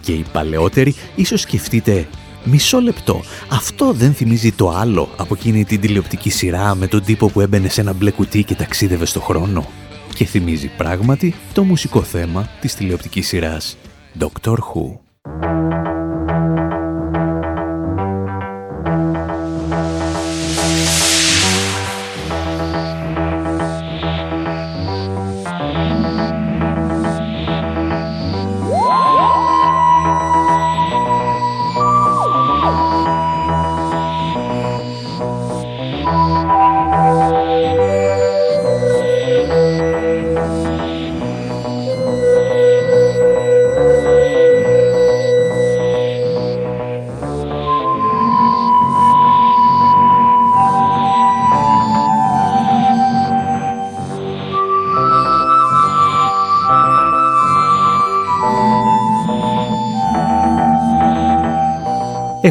Και 0.00 0.12
οι 0.12 0.24
παλαιότεροι 0.32 0.94
ίσως 1.14 1.40
σκεφτείτε 1.40 2.08
Μισό 2.44 2.80
λεπτό, 2.80 3.20
αυτό 3.50 3.92
δεν 3.92 4.12
θυμίζει 4.12 4.52
το 4.52 4.70
άλλο 4.70 5.08
από 5.16 5.34
εκείνη 5.34 5.64
την 5.64 5.80
τηλεοπτική 5.80 6.30
σειρά 6.30 6.74
με 6.74 6.86
τον 6.86 7.04
τύπο 7.04 7.28
που 7.30 7.40
έμπαινε 7.40 7.68
σε 7.68 7.80
ένα 7.80 7.92
μπλε 7.92 8.10
κουτί 8.10 8.44
και 8.44 8.54
ταξίδευε 8.54 9.04
στο 9.04 9.20
χρόνο. 9.20 9.66
Και 10.14 10.24
θυμίζει 10.24 10.70
πράγματι 10.76 11.34
το 11.52 11.62
μουσικό 11.62 12.02
θέμα 12.02 12.48
της 12.60 12.74
τηλεοπτικής 12.74 13.26
σειράς 13.26 13.76
Doctor 14.18 14.54
Who. 14.54 15.59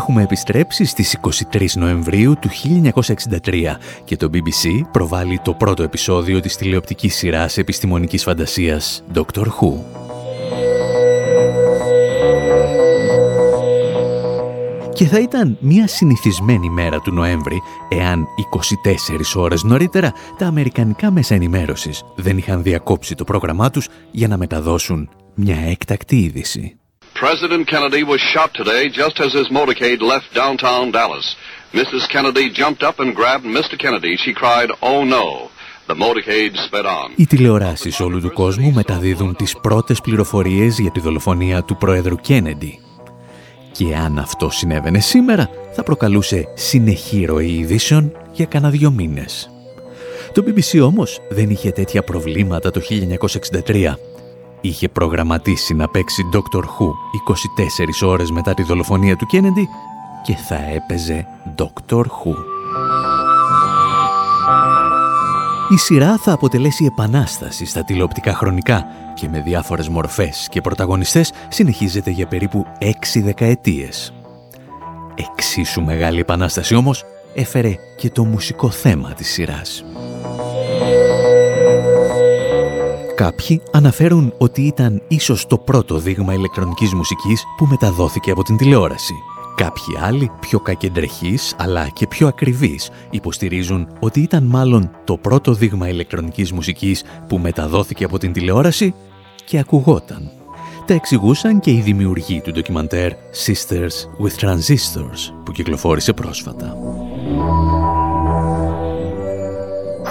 Έχουμε 0.10 0.24
επιστρέψει 0.24 0.86
στις 0.86 1.18
23 1.52 1.68
Νοεμβρίου 1.76 2.36
του 2.40 2.50
1963 3.42 3.76
και 4.04 4.18
το 4.18 4.30
BBC 4.34 4.90
προβάλλει 4.92 5.40
το 5.40 5.54
πρώτο 5.54 5.84
επεισόδιο 5.84 6.40
της 6.40 6.56
τηλεοπτικής 6.56 7.16
σειράς 7.16 7.58
επιστημονικής 7.58 8.24
φαντασίας 8.24 9.04
Doctor 9.14 9.44
Who. 9.44 9.80
Και 14.94 15.06
θα 15.06 15.20
ήταν 15.20 15.58
μια 15.60 15.88
συνηθισμένη 15.88 16.70
μέρα 16.70 17.00
του 17.00 17.12
Νοέμβρη 17.12 17.62
εάν 17.90 18.26
24 19.36 19.42
ώρες 19.42 19.64
νωρίτερα 19.64 20.14
τα 20.38 20.46
αμερικανικά 20.46 21.12
μέσα 21.12 21.36
ενημέρωσης 21.36 22.04
δεν 22.16 22.38
είχαν 22.38 22.64
διακόψει 22.64 23.16
το 23.16 23.24
πρόγραμμά 23.24 23.70
τους 23.70 23.88
για 24.12 24.28
να 24.28 24.38
μεταδώσουν 24.38 25.10
μια 25.36 25.58
έκτακτη 25.58 26.16
είδηση. 26.16 26.80
President 27.26 27.64
Kennedy 27.68 28.04
was 28.14 28.22
shot 28.34 28.50
today 28.60 28.84
just 29.02 29.16
as 29.26 29.32
his 29.40 29.48
motorcade 29.60 30.02
left 30.14 30.30
downtown 30.42 30.86
Dallas. 30.98 31.28
Mrs. 31.80 32.04
Kennedy 32.14 32.46
jumped 32.62 32.84
up 32.90 32.98
and 33.04 33.10
grabbed 33.20 33.46
Mr. 33.58 33.76
Kennedy. 33.84 34.14
She 34.24 34.32
cried, 34.42 34.70
"Oh 34.92 35.02
no." 35.18 35.28
The 35.90 35.96
motorcade 36.06 36.54
sped 36.68 36.86
on. 36.86 37.12
Οι 37.16 37.26
τηλεοράσεις 37.26 38.00
όλου 38.00 38.22
του 38.22 38.34
κόσμου 38.34 38.72
μεταδίδουν 38.72 39.36
τις 39.36 39.56
πρώτες 39.62 40.02
πληροφορίες 40.02 40.80
για 40.80 40.92
τη 40.92 41.00
δολοφονία 41.00 41.64
του 41.64 41.78
Πρόεδρου 41.78 42.16
Κέννεντι. 42.16 42.80
Και 43.72 43.96
αν 43.96 44.20
αυτό 44.20 44.50
συνέβαινε 44.50 45.00
σήμερα, 45.00 45.50
θα 45.72 45.84
προκαλούσε 45.84 46.48
συνεχή 46.54 47.26
ροή 47.26 47.52
ειδήσεων 47.52 48.12
για 48.32 48.46
κανένα 48.46 48.72
δυο 48.72 48.92
μήνες. 48.92 49.50
Το 50.34 50.44
BBC 50.48 50.82
όμως 50.86 51.20
δεν 51.30 51.50
είχε 51.50 51.72
τέτοια 51.72 52.04
προβλήματα 52.04 52.72
το 52.72 52.80
1963 52.80 54.00
είχε 54.62 54.90
προγραμματίσει 54.90 55.74
να 55.74 55.88
παίξει 55.88 56.24
Doctor 56.34 56.62
Who 56.62 56.88
24 58.04 58.08
ώρες 58.08 58.32
μετά 58.32 58.54
τη 58.54 58.64
δολοφονία 58.64 59.16
του 59.16 59.26
Κέννεντι 59.26 59.68
και 60.24 60.36
θα 60.36 60.56
έπαιζε 60.56 61.28
Doctor 61.58 62.02
Who. 62.02 62.36
Η 65.72 65.78
σειρά 65.78 66.18
θα 66.18 66.32
αποτελέσει 66.32 66.86
επανάσταση 66.86 67.66
στα 67.66 67.84
τηλεοπτικά 67.84 68.34
χρονικά 68.34 68.86
και 69.14 69.30
με 69.30 69.42
διάφορες 69.42 69.88
μορφές 69.88 70.48
και 70.52 70.62
πρωταγωνιστές 70.62 71.32
συνεχίζεται 71.48 72.10
για 72.10 72.28
περίπου 72.28 72.66
6 72.80 72.86
δεκαετίες. 73.16 74.14
Εξίσου 75.16 75.82
μεγάλη 75.82 76.20
επανάσταση 76.20 76.76
όμως 76.76 77.04
έφερε 77.34 77.76
και 77.98 78.10
το 78.10 78.26
μουσικό 78.26 78.70
θέμα 78.70 79.14
της 79.14 79.28
σειράς. 79.28 79.84
Κάποιοι 83.20 83.62
αναφέρουν 83.72 84.34
ότι 84.38 84.62
ήταν 84.62 85.02
ίσως 85.08 85.48
το 85.48 85.58
πρώτο 85.58 85.98
δείγμα 85.98 86.34
ηλεκτρονικής 86.34 86.94
μουσικής 86.94 87.44
που 87.58 87.66
μεταδόθηκε 87.66 88.32
από 88.32 88.44
την 88.44 88.58
τηλεόραση. 88.58 89.14
Κάποιοι 89.56 89.98
άλλοι, 90.02 90.32
πιο 90.40 90.60
κακεντρεχείς 90.60 91.56
αλλά 91.58 91.90
και 91.90 92.08
πιο 92.08 92.28
ακριβείς, 92.28 92.90
υποστηρίζουν 93.10 93.88
ότι 94.00 94.20
ήταν 94.20 94.44
μάλλον 94.44 94.92
το 95.04 95.18
πρώτο 95.18 95.54
δείγμα 95.54 95.88
ηλεκτρονικής 95.90 96.52
μουσικής 96.52 97.04
που 97.28 97.38
μεταδόθηκε 97.38 98.04
από 98.04 98.18
την 98.18 98.34
τηλεόραση 98.34 98.94
και 99.46 99.60
ακουγόταν. 99.60 100.32
Τα 100.86 100.94
εξηγούσαν 100.94 101.60
και 101.60 101.72
οι 101.72 101.82
δημιουργοί 101.82 102.42
του 102.42 102.52
ντοκιμαντέρ 102.52 103.12
Sisters 103.46 104.24
with 104.24 104.48
Transistors 104.48 105.34
που 105.44 105.52
κυκλοφόρησε 105.52 106.14
πρόσφατα. 106.14 106.78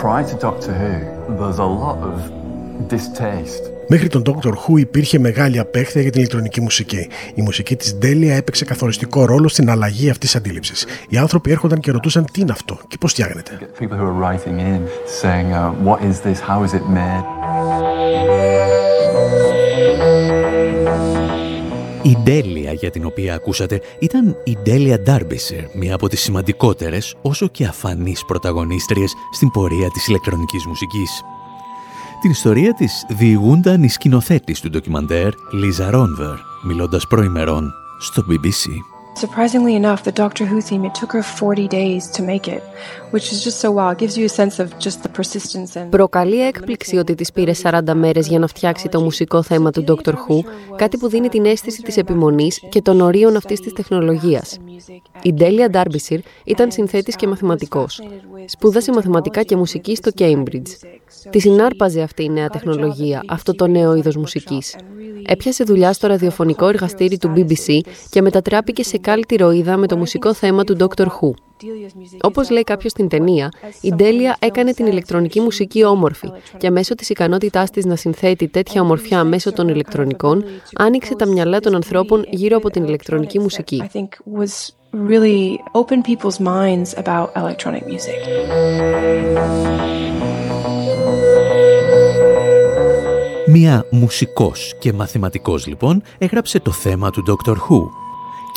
Prior 0.02 0.24
to 0.30 0.36
Doctor 0.46 0.72
Who, 0.80 0.94
there's 1.38 1.58
a 1.58 1.70
lot 1.84 1.98
of 2.10 2.38
Μέχρι 3.88 4.08
τον 4.08 4.22
Dr. 4.26 4.48
Who 4.48 4.78
υπήρχε 4.78 5.18
μεγάλη 5.18 5.58
απέχθεια 5.58 6.00
για 6.00 6.10
την 6.10 6.20
ηλεκτρονική 6.20 6.60
μουσική. 6.60 7.08
Η 7.34 7.42
μουσική 7.42 7.76
της 7.76 7.94
Ντέλια 7.96 8.36
έπαιξε 8.36 8.64
καθοριστικό 8.64 9.24
ρόλο 9.24 9.48
στην 9.48 9.70
αλλαγή 9.70 10.10
αυτής 10.10 10.30
της 10.30 10.40
αντίληψης. 10.40 10.86
Οι 11.08 11.16
άνθρωποι 11.16 11.50
έρχονταν 11.50 11.80
και 11.80 11.90
ρωτούσαν 11.90 12.24
τι 12.32 12.40
είναι 12.40 12.52
αυτό 12.52 12.78
και 12.88 12.96
πώς 13.00 13.12
φτιάχνεται. 13.12 13.58
Η 22.02 22.16
Ντέλια 22.22 22.72
για 22.72 22.90
την 22.90 23.04
οποία 23.04 23.34
ακούσατε 23.34 23.80
ήταν 23.98 24.36
η 24.44 24.58
Ντέλια 24.62 25.00
Ντάρμπισερ, 25.00 25.64
μία 25.74 25.94
από 25.94 26.08
τις 26.08 26.20
σημαντικότερες 26.20 27.16
όσο 27.22 27.48
και 27.48 27.64
αφανείς 27.64 28.24
πρωταγωνίστριες 28.24 29.12
στην 29.32 29.50
πορεία 29.50 29.88
της 29.90 30.06
ηλεκτρονικής 30.06 30.66
μουσικής. 30.66 31.22
Την 32.20 32.30
ιστορία 32.30 32.74
της 32.74 33.06
διηγούνταν 33.08 33.82
οι 33.82 33.88
σκηνοθέτης 33.88 34.60
του 34.60 34.70
ντοκιμαντέρ 34.70 35.32
Λίζα 35.50 35.90
Ρόνβερ, 35.90 36.34
μιλώντας 36.62 37.06
προημερών 37.06 37.72
στο 37.98 38.24
BBC. 38.28 38.97
Surprisingly 39.26 39.74
enough, 39.82 40.00
the 40.04 40.16
Doctor 40.24 40.44
Who 40.50 40.60
theme, 40.60 40.84
it 40.84 40.94
took 41.00 41.12
her 41.16 41.24
40 41.24 41.66
days 41.66 42.06
to 42.16 42.22
make 42.22 42.46
it, 42.46 42.62
which 43.10 43.32
is 43.32 43.42
just 43.42 43.58
so 43.58 43.70
wow. 43.72 43.88
It 43.90 43.98
gives 43.98 44.16
you 44.18 44.24
a 44.26 44.34
sense 44.40 44.60
of 44.62 44.78
just 44.78 45.02
the 45.02 45.08
persistence 45.08 45.76
and... 45.76 45.90
Προκαλεί 45.90 46.46
έκπληξη 46.46 46.96
ότι 46.96 47.14
της 47.14 47.32
πήρε 47.32 47.52
40 47.62 47.80
μέρες 47.94 48.26
για 48.26 48.38
να 48.38 48.46
φτιάξει 48.46 48.88
το 48.88 49.00
μουσικό 49.00 49.42
θέμα 49.42 49.70
του 49.70 49.84
Doctor 49.88 50.12
Who, 50.12 50.40
κάτι 50.76 50.96
που 50.96 51.08
δίνει 51.08 51.28
την 51.28 51.44
αίσθηση 51.44 51.82
της 51.82 51.96
επιμονής 51.96 52.60
και 52.68 52.82
των 52.82 53.00
ορίων 53.00 53.36
αυτής 53.36 53.60
της 53.60 53.72
τεχνολογίας. 53.72 54.58
Η 55.22 55.32
Ντέλια 55.32 55.70
Ντάρμπισιρ 55.70 56.20
ήταν 56.44 56.70
συνθέτης 56.70 57.16
και 57.16 57.26
μαθηματικός. 57.26 58.00
Σπούδασε 58.44 58.92
μαθηματικά 58.92 59.42
και 59.42 59.56
μουσική 59.56 59.94
στο 59.96 60.10
Cambridge. 60.18 60.68
Τη 61.30 61.38
συνάρπαζε 61.38 62.02
αυτή 62.02 62.24
η 62.24 62.28
νέα 62.28 62.48
τεχνολογία, 62.48 63.22
αυτό 63.28 63.54
το 63.54 63.66
νέο 63.66 63.94
είδος 63.94 64.16
μουσικής. 64.16 64.76
Έπιασε 65.26 65.64
δουλειά 65.64 65.92
στο 65.92 66.06
ραδιοφωνικό 66.06 66.68
εργαστήρι 66.68 67.18
του 67.18 67.32
BBC 67.36 67.80
και 68.10 68.22
μετατράπηκε 68.22 68.82
σε 68.82 68.98
κάλτη 69.08 69.36
ροίδα 69.36 69.76
με 69.76 69.86
το 69.86 69.96
μουσικό 69.96 70.34
θέμα 70.34 70.64
του 70.64 70.76
Doctor 70.80 71.06
Who. 71.06 71.30
Όπως 72.20 72.50
λέει 72.50 72.64
κάποιος 72.64 72.92
στην 72.92 73.08
ταινία, 73.08 73.48
η 73.80 73.94
Ντέλια 73.94 74.36
έκανε 74.38 74.72
την 74.72 74.86
ηλεκτρονική 74.86 75.40
μουσική 75.40 75.84
όμορφη 75.84 76.30
και 76.56 76.70
μέσω 76.70 76.94
της 76.94 77.08
ικανότητάς 77.08 77.70
της 77.70 77.84
να 77.84 77.96
συνθέτει 77.96 78.48
τέτοια 78.48 78.80
ομορφιά 78.80 79.24
μέσω 79.24 79.52
των 79.52 79.68
ηλεκτρονικών, 79.68 80.44
άνοιξε 80.74 81.16
τα 81.16 81.26
μυαλά 81.26 81.60
των 81.60 81.74
ανθρώπων 81.74 82.24
γύρω 82.30 82.56
από 82.56 82.70
την 82.70 82.84
ηλεκτρονική 82.84 83.38
μουσική. 83.38 83.82
Μία 93.46 93.86
μουσικός 93.90 94.74
και 94.78 94.92
μαθηματικός 94.92 95.66
λοιπόν 95.66 96.02
έγραψε 96.18 96.60
το 96.60 96.70
θέμα 96.70 97.10
του 97.10 97.22
Dr. 97.26 97.52
Who 97.52 98.07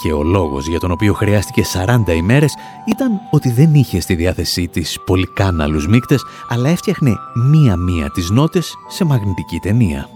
και 0.01 0.13
ο 0.13 0.23
λόγος 0.23 0.67
για 0.67 0.79
τον 0.79 0.91
οποίο 0.91 1.13
χρειάστηκε 1.13 1.63
40 2.07 2.15
ημέρες 2.15 2.53
ήταν 2.85 3.21
ότι 3.29 3.51
δεν 3.51 3.73
είχε 3.73 3.99
στη 3.99 4.15
διάθεσή 4.15 4.67
της 4.67 4.99
πολυκάναλους 5.05 5.87
μίκτες 5.87 6.25
αλλά 6.49 6.69
έφτιαχνε 6.69 7.15
μία-μία 7.33 8.09
τις 8.09 8.29
νότες 8.29 8.75
σε 8.87 9.03
μαγνητική 9.03 9.59
ταινία. 9.59 10.09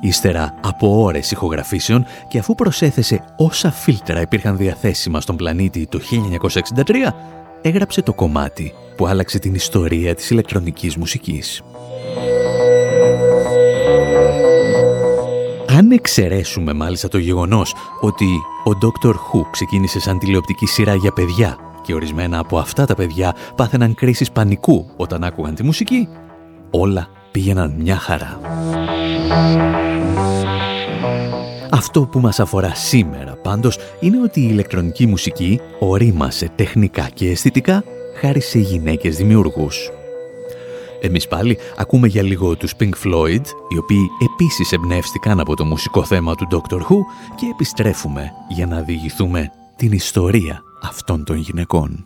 Ύστερα 0.00 0.54
από 0.60 1.02
ώρες 1.02 1.30
ηχογραφήσεων 1.30 2.04
και 2.28 2.38
αφού 2.38 2.54
προσέθεσε 2.54 3.24
όσα 3.36 3.70
φίλτρα 3.70 4.20
υπήρχαν 4.20 4.56
διαθέσιμα 4.56 5.20
στον 5.20 5.36
πλανήτη 5.36 5.86
το 5.86 6.00
1963, 6.74 6.92
έγραψε 7.62 8.02
το 8.02 8.12
κομμάτι 8.12 8.74
που 8.96 9.06
άλλαξε 9.06 9.38
την 9.38 9.54
ιστορία 9.54 10.14
της 10.14 10.30
ηλεκτρονικής 10.30 10.96
μουσικής. 10.96 11.62
Αν 15.82 15.90
εξαιρέσουμε 15.90 16.72
μάλιστα 16.72 17.08
το 17.08 17.18
γεγονός 17.18 17.74
ότι 18.00 18.26
ο 18.64 18.78
Dr. 18.82 19.08
Who 19.08 19.40
ξεκίνησε 19.50 20.00
σαν 20.00 20.18
τηλεοπτική 20.18 20.66
σειρά 20.66 20.94
για 20.94 21.12
παιδιά 21.12 21.56
και 21.82 21.94
ορισμένα 21.94 22.38
από 22.38 22.58
αυτά 22.58 22.86
τα 22.86 22.94
παιδιά 22.94 23.36
πάθαιναν 23.56 23.94
κρίσεις 23.94 24.30
πανικού 24.30 24.86
όταν 24.96 25.24
άκουγαν 25.24 25.54
τη 25.54 25.62
μουσική, 25.62 26.08
όλα 26.70 27.08
πήγαιναν 27.30 27.74
μια 27.78 27.96
χαρά. 27.96 28.40
Αυτό 31.70 32.06
που 32.06 32.20
μας 32.20 32.40
αφορά 32.40 32.74
σήμερα 32.74 33.36
πάντως 33.36 33.78
είναι 34.00 34.20
ότι 34.22 34.40
η 34.40 34.48
ηλεκτρονική 34.50 35.06
μουσική 35.06 35.60
ορίμασε 35.78 36.50
τεχνικά 36.56 37.08
και 37.14 37.30
αισθητικά 37.30 37.84
χάρη 38.20 38.40
σε 38.40 38.58
γυναίκες 38.58 39.16
δημιουργούς. 39.16 39.90
Εμείς 41.04 41.28
πάλι 41.28 41.58
ακούμε 41.76 42.08
για 42.08 42.22
λίγο 42.22 42.56
τους 42.56 42.74
Pink 42.78 42.92
Floyd, 43.04 43.44
οι 43.68 43.78
οποίοι 43.78 44.08
επίσης 44.22 44.72
εμπνεύστηκαν 44.72 45.40
από 45.40 45.56
το 45.56 45.64
μουσικό 45.64 46.04
θέμα 46.04 46.34
του 46.34 46.46
Doctor 46.50 46.78
Who 46.78 46.96
και 47.34 47.46
επιστρέφουμε 47.52 48.30
για 48.48 48.66
να 48.66 48.80
διηγηθούμε 48.80 49.50
την 49.76 49.92
ιστορία 49.92 50.62
αυτών 50.82 51.24
των 51.24 51.36
γυναικών. 51.36 52.04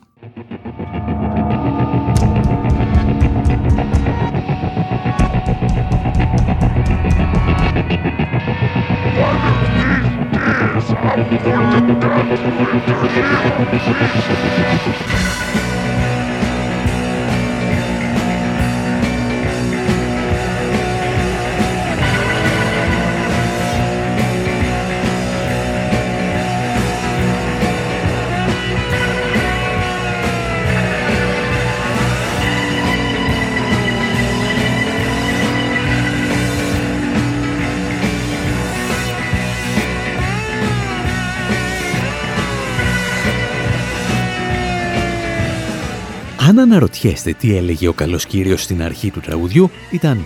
Αν 46.56 46.62
αναρωτιέστε 46.62 47.32
τι 47.32 47.56
έλεγε 47.56 47.88
ο 47.88 47.92
καλός 47.92 48.26
κύριος 48.26 48.62
στην 48.62 48.82
αρχή 48.82 49.10
του 49.10 49.20
τραγουδιού, 49.20 49.70
ήταν 49.90 50.24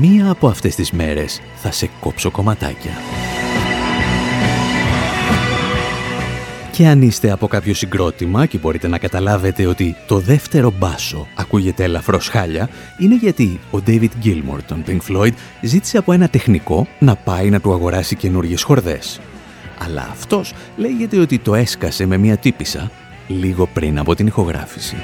«Μία 0.00 0.30
από 0.30 0.48
αυτές 0.48 0.74
τις 0.74 0.90
μέρες 0.90 1.40
θα 1.56 1.70
σε 1.72 1.90
κόψω 2.00 2.30
κομματάκια». 2.30 2.90
Και 6.72 6.86
αν 6.86 7.02
είστε 7.02 7.30
από 7.30 7.46
κάποιο 7.46 7.74
συγκρότημα 7.74 8.46
και 8.46 8.58
μπορείτε 8.58 8.88
να 8.88 8.98
καταλάβετε 8.98 9.66
ότι 9.66 9.96
το 10.06 10.18
δεύτερο 10.18 10.72
μπάσο 10.78 11.26
ακούγεται 11.34 11.84
ελαφρώς 11.84 12.28
χάλια, 12.28 12.68
είναι 12.98 13.16
γιατί 13.16 13.60
ο 13.70 13.78
David 13.86 14.10
Gilmour 14.24 14.58
των 14.66 14.84
Pink 14.86 15.00
Floyd 15.08 15.32
ζήτησε 15.60 15.98
από 15.98 16.12
ένα 16.12 16.28
τεχνικό 16.28 16.86
να 16.98 17.16
πάει 17.16 17.50
να 17.50 17.60
του 17.60 17.72
αγοράσει 17.72 18.16
καινούργιες 18.16 18.62
χορδές. 18.62 19.20
Αλλά 19.78 20.08
αυτός 20.10 20.52
λέγεται 20.76 21.18
ότι 21.18 21.38
το 21.38 21.54
έσκασε 21.54 22.06
με 22.06 22.16
μια 22.16 22.36
τύπησα 22.36 22.90
λίγο 23.28 23.66
πριν 23.66 23.98
από 23.98 24.14
την 24.14 24.26
ηχογράφηση. 24.26 24.96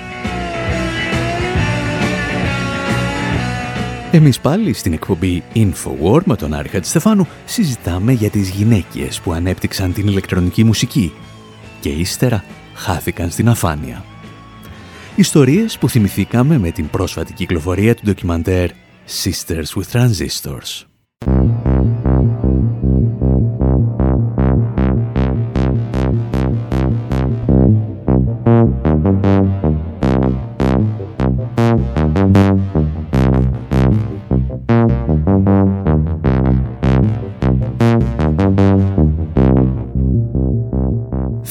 Εμείς 4.14 4.40
πάλι 4.40 4.72
στην 4.72 4.92
εκπομπή 4.92 5.42
Infowar 5.55 6.20
με 6.24 6.37
τον 6.37 6.55
Άρη 6.55 6.70
Στεφάνου 6.83 7.27
συζητάμε 7.44 8.12
για 8.12 8.31
τις 8.31 8.50
γυναίκες 8.50 9.20
που 9.20 9.33
ανέπτυξαν 9.33 9.92
την 9.92 10.07
ηλεκτρονική 10.07 10.64
μουσική 10.64 11.12
και 11.81 11.88
ύστερα 11.88 12.44
χάθηκαν 12.74 13.31
στην 13.31 13.48
αφάνεια. 13.48 14.05
Ιστορίες 15.16 15.79
που 15.79 15.88
θυμηθήκαμε 15.88 16.59
με 16.59 16.70
την 16.70 16.88
πρόσφατη 16.88 17.33
κυκλοφορία 17.33 17.94
του 17.94 18.03
ντοκιμαντέρ 18.05 18.70
Sisters 19.22 19.81
with 19.81 20.00
Transistors. 20.00 20.93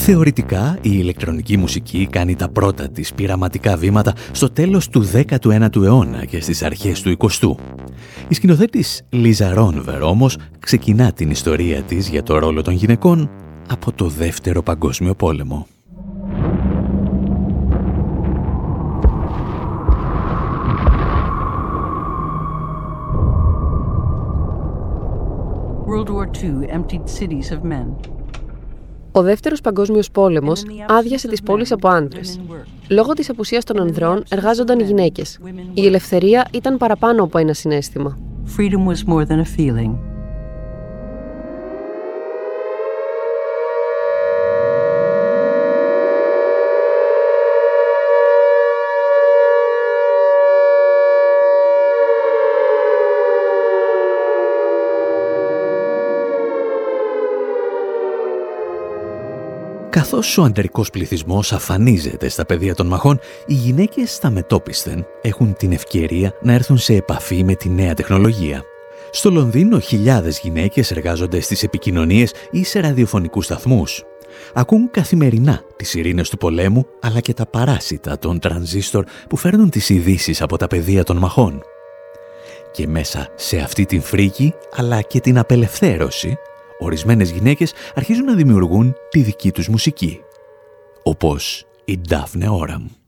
Θεωρητικά, 0.05 0.77
η 0.81 0.89
ηλεκτρονική 0.93 1.57
μουσική 1.57 2.07
κάνει 2.11 2.35
τα 2.35 2.49
πρώτα 2.49 2.89
της 2.89 3.13
πειραματικά 3.13 3.77
βήματα 3.77 4.13
στο 4.31 4.49
τέλος 4.49 4.89
του 4.89 5.09
19ου 5.13 5.83
αιώνα 5.83 6.25
και 6.25 6.41
στις 6.41 6.63
αρχές 6.63 7.01
του 7.01 7.17
20ου. 7.17 7.55
Η 8.27 8.33
σκηνοθέτης 8.33 9.01
Λίζα 9.09 9.53
Ρόνβερ 9.53 10.01
όμως 10.01 10.37
ξεκινά 10.59 11.11
την 11.11 11.29
ιστορία 11.29 11.81
της 11.81 12.09
για 12.09 12.23
το 12.23 12.37
ρόλο 12.37 12.61
των 12.61 12.73
γυναικών 12.73 13.29
από 13.69 13.91
το 13.91 14.07
Δεύτερο 14.07 14.63
Παγκόσμιο 14.63 15.15
Πόλεμο. 15.15 15.67
World 25.87 26.09
War 26.09 26.27
II 26.41 26.55
emptied 26.77 27.05
cities 27.19 27.51
of 27.51 27.63
men. 27.63 28.22
Ο 29.15 29.21
Δεύτερος 29.21 29.61
Παγκόσμιος 29.61 30.11
Πόλεμος 30.11 30.63
άδειασε 30.87 31.27
τις 31.27 31.41
πόλεις 31.41 31.71
από 31.71 31.87
άντρες. 31.87 32.39
Λόγω 32.89 33.13
της 33.13 33.29
απουσίας 33.29 33.63
των 33.63 33.79
ανδρών 33.79 34.23
εργάζονταν 34.29 34.79
οι 34.79 34.83
γυναίκες. 34.83 35.39
Η 35.73 35.85
ελευθερία 35.85 36.47
ήταν 36.53 36.77
παραπάνω 36.77 37.23
από 37.23 37.37
ένα 37.37 37.53
συνέστημα. 37.53 38.17
Freedom 38.57 38.87
was 38.87 39.13
more 39.13 39.25
than 39.27 39.39
a 39.39 39.59
feeling. 39.59 40.12
Καθώς 59.93 60.37
ο 60.37 60.43
ανδρικός 60.43 60.89
πληθυσμός 60.89 61.53
αφανίζεται 61.53 62.29
στα 62.29 62.45
πεδία 62.45 62.75
των 62.75 62.87
μαχών, 62.87 63.19
οι 63.45 63.53
γυναίκες 63.53 64.13
στα 64.13 64.29
μετόπισθεν 64.29 65.05
έχουν 65.21 65.55
την 65.55 65.71
ευκαιρία 65.71 66.33
να 66.41 66.53
έρθουν 66.53 66.77
σε 66.77 66.93
επαφή 66.93 67.43
με 67.43 67.55
τη 67.55 67.69
νέα 67.69 67.93
τεχνολογία. 67.93 68.63
Στο 69.11 69.31
Λονδίνο 69.31 69.79
χιλιάδες 69.79 70.39
γυναίκες 70.39 70.91
εργάζονται 70.91 71.39
στις 71.39 71.63
επικοινωνίες 71.63 72.33
ή 72.51 72.63
σε 72.63 72.79
ραδιοφωνικούς 72.79 73.45
σταθμούς. 73.45 74.03
Ακούν 74.53 74.91
καθημερινά 74.91 75.61
τις 75.75 75.93
ειρήνες 75.93 76.29
του 76.29 76.37
πολέμου, 76.37 76.85
αλλά 77.01 77.19
και 77.19 77.33
τα 77.33 77.45
παράσιτα 77.45 78.19
των 78.19 78.39
τρανζίστορ 78.39 79.05
που 79.29 79.37
φέρνουν 79.37 79.69
τις 79.69 79.89
ειδήσεις 79.89 80.41
από 80.41 80.57
τα 80.57 80.67
πεδία 80.67 81.03
των 81.03 81.17
μαχών. 81.17 81.61
Και 82.71 82.87
μέσα 82.87 83.27
σε 83.35 83.57
αυτή 83.57 83.85
την 83.85 84.01
φρίκη, 84.01 84.53
αλλά 84.75 85.01
και 85.01 85.19
την 85.19 85.37
απελευθέρωση, 85.37 86.37
ορισμένες 86.83 87.31
γυναίκες 87.31 87.73
αρχίζουν 87.95 88.25
να 88.25 88.33
δημιουργούν 88.33 88.95
τη 89.09 89.21
δική 89.21 89.51
τους 89.51 89.67
μουσική. 89.67 90.19
Όπως 91.03 91.65
η 91.85 91.99
Daphne 92.09 92.47
Oram. 92.47 93.02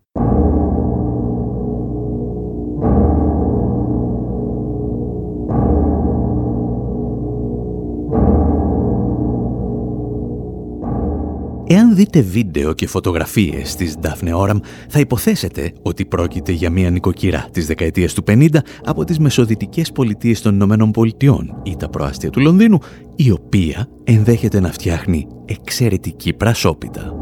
Δείτε 12.16 12.32
βίντεο 12.32 12.74
και 12.74 12.88
φωτογραφίες 12.88 13.76
της 13.76 13.96
Daphne 14.02 14.34
Oram, 14.36 14.60
θα 14.90 15.00
υποθέσετε 15.00 15.72
ότι 15.82 16.06
πρόκειται 16.06 16.52
για 16.52 16.70
μια 16.70 16.90
νοικοκυρά 16.90 17.48
της 17.52 17.68
δεκαετίας 17.68 18.14
του 18.14 18.24
50 18.28 18.48
από 18.84 19.04
τις 19.04 19.20
μεσοδυτικές 19.20 19.92
πολιτείες 19.92 20.42
των 20.42 20.54
Ηνωμένων 20.54 20.92
Πολιτειών 20.92 21.62
ή 21.64 21.76
τα 21.76 21.90
προάστια 21.90 22.30
του 22.30 22.40
Λονδίνου, 22.40 22.80
η 23.16 23.32
οποία 23.32 23.88
ενδέχεται 24.04 24.60
να 24.60 24.72
φτιάχνει 24.72 25.28
εξαιρετική 25.46 26.34
πρασόπιτα. 26.34 27.14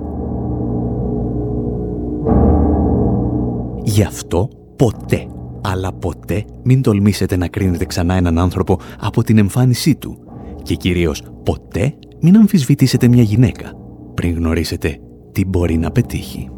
Γι' 3.84 4.04
αυτό 4.04 4.50
ποτέ, 4.76 5.28
αλλά 5.62 5.94
ποτέ 5.94 6.46
μην 6.64 6.82
τολμήσετε 6.82 7.36
να 7.38 7.48
κρίνετε 7.48 7.86
ξανά 7.86 8.14
έναν 8.14 8.40
άνθρωπο 8.40 8.80
από 9.00 9.24
την 9.24 9.38
εμφάνισή 9.38 9.96
του 9.96 10.18
και 10.64 10.76
κυρίως 10.76 11.24
ποτέ 11.44 11.94
μην 12.22 12.36
αμφισβητήσετε 12.36 13.08
μια 13.08 13.24
γυναίκα 13.24 13.83
πριν 14.14 14.36
γνωρίσετε 14.36 15.00
τι 15.32 15.46
μπορεί 15.46 15.78
να 15.78 15.92
πετύχει. 15.92 16.50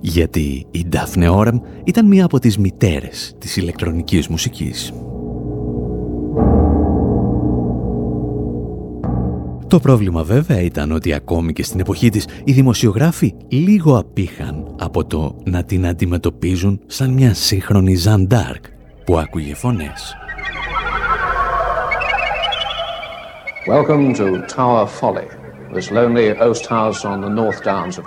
Γιατί 0.00 0.66
η 0.70 0.86
Daphne 0.92 1.30
Oram 1.36 1.60
ήταν 1.84 2.06
μία 2.06 2.24
από 2.24 2.38
τις 2.38 2.58
μητέρες 2.58 3.34
της 3.38 3.56
ηλεκτρονικής 3.56 4.28
μουσικής. 4.28 4.92
Το 9.66 9.80
πρόβλημα 9.80 10.22
βέβαια 10.22 10.60
ήταν 10.60 10.92
ότι 10.92 11.12
ακόμη 11.12 11.52
και 11.52 11.62
στην 11.62 11.80
εποχή 11.80 12.08
της 12.08 12.26
οι 12.44 12.52
δημοσιογράφοι 12.52 13.34
λίγο 13.48 13.98
απήχαν 13.98 14.74
από 14.78 15.04
το 15.04 15.36
να 15.44 15.64
την 15.64 15.86
αντιμετωπίζουν 15.86 16.80
σαν 16.86 17.10
μια 17.10 17.34
σύγχρονη 17.34 17.94
Ζαν 17.94 18.26
Ντάρκ 18.26 18.64
που 19.04 19.18
άκουγε 19.18 19.54
φωνές. 19.54 20.14
Welcome 23.66 24.14
to 24.16 24.26
Tower 24.56 24.86
Folly. 25.00 25.39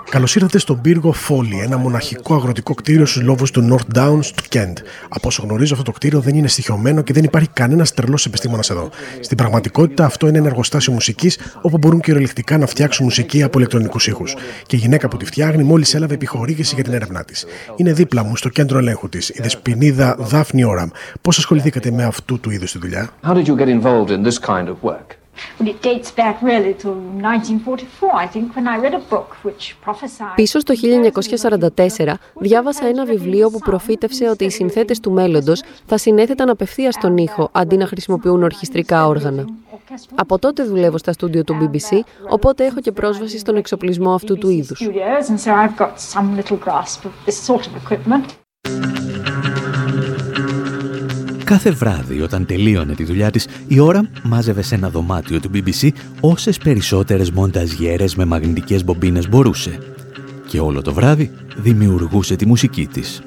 Καλώς 0.10 0.36
ήρθατε 0.36 0.58
στον 0.58 0.82
πύργο 0.82 1.12
Φόλι, 1.12 1.60
ένα 1.60 1.78
μοναχικό 1.78 2.36
αγροτικό 2.36 2.74
κτίριο 2.74 3.06
στους 3.06 3.22
λόβους 3.22 3.52
του 3.52 3.70
North 3.72 3.98
Downs 3.98 4.26
του 4.36 4.44
Kent. 4.50 4.74
Από 5.10 5.28
όσο 5.28 5.44
γνωρίζω, 5.46 5.74
αυτό 5.74 5.86
το 5.86 5.92
κτίριο 5.92 6.20
δεν 6.20 6.36
είναι 6.36 6.48
στοιχειωμένο 6.48 7.02
και 7.02 7.14
δεν 7.14 7.24
υπάρχει 7.24 7.50
κανένας 7.54 7.94
τρελός 7.94 8.26
επιστήμονας 8.26 8.70
εδώ. 8.70 8.90
Στην 9.20 9.38
πραγματικότητα, 9.38 10.06
αυτό 10.06 10.28
είναι 10.28 10.38
ένα 10.38 10.48
εργοστάσιο 10.48 10.94
μουσικής 10.94 11.40
όπου 11.62 11.78
μπορούν 11.78 12.00
κυριολεκτικά 12.00 12.58
να 12.58 12.66
φτιάξουν 12.66 13.06
μουσική 13.06 13.44
από 13.44 13.58
ηλεκτρονικούς 13.58 14.08
ήχους. 14.08 14.36
Και 14.66 14.76
η 14.76 14.80
γυναίκα 14.80 15.08
που 15.08 15.18
τη 15.18 15.26
φτιάχνει 15.26 15.64
μόλις 15.64 15.94
έλαβε 15.94 16.14
επιχορήγηση 16.14 16.76
για 16.76 16.84
την 16.84 16.94
έρευνά 16.94 17.24
της. 17.24 17.46
Είναι 17.76 17.94
δίπλα 17.94 18.24
μου 18.24 18.36
στο 18.36 18.50
κέντρο 18.50 18.78
ελέγχου 18.78 19.10
της, 19.10 19.30
η 19.30 19.40
δεσπινίδα 19.42 20.16
Δάφνη 20.20 20.64
Όραμ. 20.64 20.90
Πώς 21.22 21.38
ασχοληθήκατε 21.38 21.92
με 21.92 22.04
αυτού 22.04 22.40
του 22.40 22.52
είδους 22.52 22.72
τη 22.72 22.80
δουλειά; 22.80 23.10
Πίσω 30.36 30.60
στο 30.60 30.74
1944 32.00 32.14
διάβασα 32.34 32.86
ένα 32.86 33.06
βιβλίο 33.06 33.50
που 33.50 33.60
προφήτευσε 33.60 34.30
ότι 34.30 34.46
οι 34.46 34.50
συνθέτες 34.50 35.00
του 35.00 35.12
μέλλοντος 35.12 35.64
θα 35.86 35.98
συνέθεταν 35.98 36.50
απευθείας 36.50 36.94
στον 36.94 37.18
ήχο 37.18 37.50
αντί 37.52 37.78
να 37.78 37.88
χρησιμοποιούν 37.88 38.44
ορχιστρικά 38.44 39.08
όργανα. 39.08 39.46
Από 40.16 40.40
τότε 40.40 40.64
δουλεύω 40.64 40.98
στα 40.98 41.12
στούντιο 41.12 41.44
του 41.44 41.58
BBC, 41.62 42.00
οπότε 42.30 42.66
έχω 42.66 42.80
και 42.80 42.92
πρόσβαση 42.92 43.38
στον 43.38 43.56
εξοπλισμό 43.56 44.14
αυτού 44.14 44.38
του 44.38 44.50
είδους. 44.50 44.88
Κάθε 51.54 51.72
βράδυ 51.72 52.22
όταν 52.22 52.46
τελείωνε 52.46 52.96
τη 52.96 53.04
δουλειά 53.04 53.32
της, 53.32 53.48
η 53.68 53.80
ώρα 53.80 54.10
μάζευε 54.24 54.62
σε 54.62 54.76
ένα 54.76 54.90
δωμάτιο 54.90 55.40
του 55.40 55.50
BBC 55.54 55.90
όσες 56.20 56.58
περισσότερες 56.58 57.32
μονταζιέρες 57.32 58.16
με 58.16 58.26
μαγνητικές 58.26 58.84
μπομπίνες 58.84 59.30
μπορούσε. 59.30 59.80
και 60.48 60.60
όλο 60.60 60.82
το 60.82 60.94
βράδυ 60.94 61.32
δημιουργούσε 61.56 62.36
τη 62.36 62.46
μουσική 62.46 62.88
της. 62.88 63.22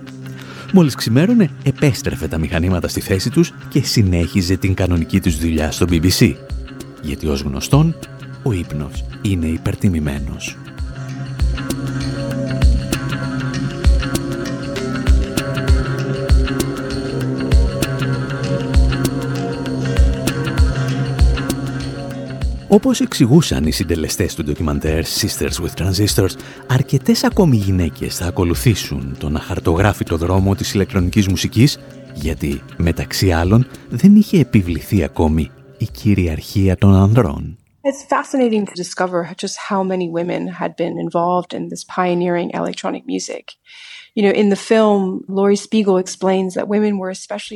Μόλις 0.72 0.94
ξημέρωνε, 0.94 1.50
επέστρεφε 1.62 2.28
τα 2.28 2.38
μηχανήματα 2.38 2.88
στη 2.88 3.00
θέση 3.00 3.30
τους 3.30 3.52
και 3.68 3.82
συνέχιζε 3.82 4.56
την 4.56 4.74
κανονική 4.74 5.20
τους 5.20 5.38
δουλειά 5.38 5.70
στο 5.70 5.86
BBC. 5.90 6.34
Γιατί 7.02 7.26
ως 7.26 7.40
γνωστόν, 7.40 7.94
ο 8.42 8.52
ύπνος 8.52 9.04
είναι 9.22 9.46
υπερτιμημένος. 9.46 10.56
Όπως 22.68 23.00
εξηγούσαν 23.00 23.64
οι 23.64 23.70
συντελεστές 23.70 24.34
του 24.34 24.44
ντοκιμαντέρ 24.44 25.04
Sisters 25.04 25.64
with 25.64 25.84
Transistors, 25.84 26.30
αρκετές 26.68 27.24
ακόμη 27.24 27.56
γυναίκες 27.56 28.16
θα 28.16 28.26
ακολουθήσουν 28.26 29.16
τον 29.18 29.36
αχαρτογράφητο 29.36 30.16
δρόμο 30.16 30.54
της 30.54 30.74
ηλεκτρονικής 30.74 31.28
μουσικής, 31.28 31.78
γιατί, 32.14 32.62
μεταξύ 32.76 33.32
άλλων, 33.32 33.66
δεν 33.88 34.16
είχε 34.16 34.40
επιβληθεί 34.40 35.04
ακόμη 35.04 35.50
η 35.78 35.84
κυριαρχία 35.84 36.76
των 36.76 36.94
ανδρών. 36.94 37.58
It's 37.88 38.04
fascinating 38.16 38.64
to 38.66 38.74
discover 38.84 39.20
just 39.44 39.56
how 39.68 39.82
many 39.82 40.08
women 40.18 40.42
had 40.60 40.72
been 40.82 40.96
involved 41.06 41.52
in 41.58 41.68
this 41.72 41.84
pioneering 41.96 42.50
electronic 42.60 43.04
music. 43.12 43.44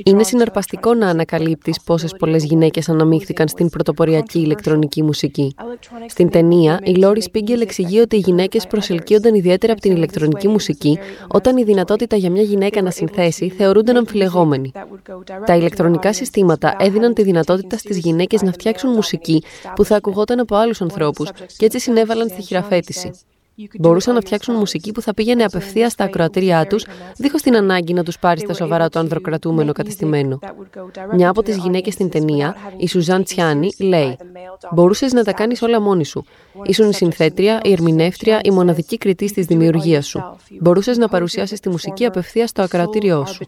Είναι 0.04 0.22
συναρπαστικό 0.22 0.94
να 0.94 1.08
ανακαλύπτεις 1.08 1.80
πόσες 1.80 2.14
πολλές 2.18 2.44
γυναίκες 2.44 2.88
αναμίχθηκαν 2.88 3.48
στην 3.48 3.68
πρωτοποριακή 3.68 4.38
ηλεκτρονική 4.38 5.02
μουσική. 5.02 5.54
Στην 6.06 6.30
ταινία, 6.30 6.80
η 6.82 6.94
Λόρι 6.94 7.22
Σπίγκελ 7.22 7.60
εξηγεί 7.60 8.00
ότι 8.00 8.16
οι 8.16 8.18
γυναίκες 8.18 8.66
προσελκύονταν 8.66 9.34
ιδιαίτερα 9.34 9.72
από 9.72 9.80
την 9.80 9.92
ηλεκτρονική 9.96 10.48
μουσική 10.48 10.98
όταν 11.28 11.56
η 11.56 11.64
δυνατότητα 11.64 12.16
για 12.16 12.30
μια 12.30 12.42
γυναίκα 12.42 12.82
να 12.82 12.90
συνθέσει 12.90 13.48
θεωρούνταν 13.48 13.96
αμφιλεγόμενη. 13.96 14.72
Τα 15.46 15.56
ηλεκτρονικά 15.56 16.12
συστήματα 16.12 16.76
έδιναν 16.78 17.14
τη 17.14 17.22
δυνατότητα 17.22 17.78
στις 17.78 17.98
γυναίκες 17.98 18.42
να 18.42 18.52
φτιάξουν 18.52 18.90
μουσική 18.90 19.42
που 19.74 19.84
θα 19.84 19.96
ακουγόταν 19.96 20.40
από 20.40 20.56
άλλους 20.56 20.80
ανθρώπους 20.80 21.30
και 21.56 21.64
έτσι 21.64 21.78
συνέβαλαν 21.78 22.28
στη 22.28 22.42
χειραφέτηση. 22.42 23.10
Μπορούσαν 23.78 24.14
να 24.14 24.20
φτιάξουν 24.20 24.54
μουσική 24.54 24.92
που 24.92 25.02
θα 25.02 25.14
πήγαινε 25.14 25.44
απευθείας 25.44 25.92
στα 25.92 26.04
ακροατήριά 26.04 26.66
τους, 26.66 26.86
δίχως 27.16 27.42
την 27.42 27.56
ανάγκη 27.56 27.92
να 27.92 28.02
τους 28.02 28.18
πάρει 28.18 28.40
στα 28.40 28.54
σοβαρά 28.54 28.88
το 28.88 28.98
ανδροκρατούμενο 28.98 29.72
κατεστημένο. 29.72 30.38
Μια 31.12 31.28
από 31.28 31.42
τις 31.42 31.56
γυναίκες 31.56 31.94
στην 31.94 32.10
ταινία, 32.10 32.56
η 32.76 32.88
Σουζάν 32.88 33.24
Τσιάνι, 33.24 33.70
λέει: 33.78 34.16
Μπορούσες 34.72 35.12
να 35.12 35.24
τα 35.24 35.32
κάνεις 35.32 35.62
όλα 35.62 35.80
μόνη 35.80 36.04
σου. 36.04 36.24
Ήσουν 36.64 36.88
η 36.88 36.94
συνθέτρια, 36.94 37.60
η 37.62 37.72
ερμηνεύτρια, 37.72 38.40
η 38.42 38.50
μοναδική 38.50 38.98
κριτή 38.98 39.32
της 39.32 39.46
δημιουργίας 39.46 40.06
σου. 40.06 40.22
Μπορούσες 40.60 40.98
να 40.98 41.08
παρουσιάσεις 41.08 41.60
τη 41.60 41.68
μουσική 41.68 42.04
απευθείας 42.04 42.50
στο 42.50 42.62
ακροατήριό 42.62 43.26
σου. 43.26 43.44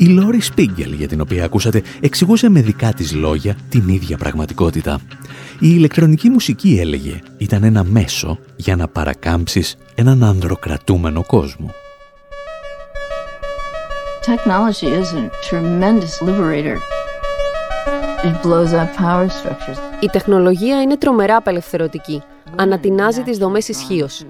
Η 0.00 0.06
Λόρι 0.06 0.40
Σπίγκελ, 0.40 0.92
για 0.92 1.08
την 1.08 1.20
οποία 1.20 1.44
ακούσατε, 1.44 1.82
εξηγούσε 2.00 2.48
με 2.48 2.60
δικά 2.60 2.92
της 2.92 3.14
λόγια 3.14 3.56
την 3.68 3.88
ίδια 3.88 4.16
πραγματικότητα. 4.16 5.00
Η 5.52 5.68
ηλεκτρονική 5.76 6.28
μουσική, 6.28 6.78
έλεγε, 6.80 7.20
ήταν 7.38 7.62
ένα 7.62 7.84
μέσο 7.84 8.38
για 8.56 8.76
να 8.76 8.88
παρακάμψεις 8.88 9.76
έναν 9.94 10.24
ανδροκρατούμενο 10.24 11.24
κόσμο. 11.26 11.74
Technology 14.26 14.88
is 15.00 15.08
a 15.12 15.30
tremendous 15.50 16.28
liberator. 16.28 16.76
It 18.24 18.42
blows 18.42 18.72
up 18.72 18.88
power 18.96 19.28
structures. 19.28 19.78
Η 20.00 20.06
τεχνολογία 20.06 20.82
είναι 20.82 20.96
τρομερά 20.96 21.36
απελευθερωτική. 21.36 22.22
Ανατινάζει 22.56 23.22
τις 23.22 23.38
δομές 23.38 23.68
ισχύως. 23.68 24.20
Η 24.20 24.26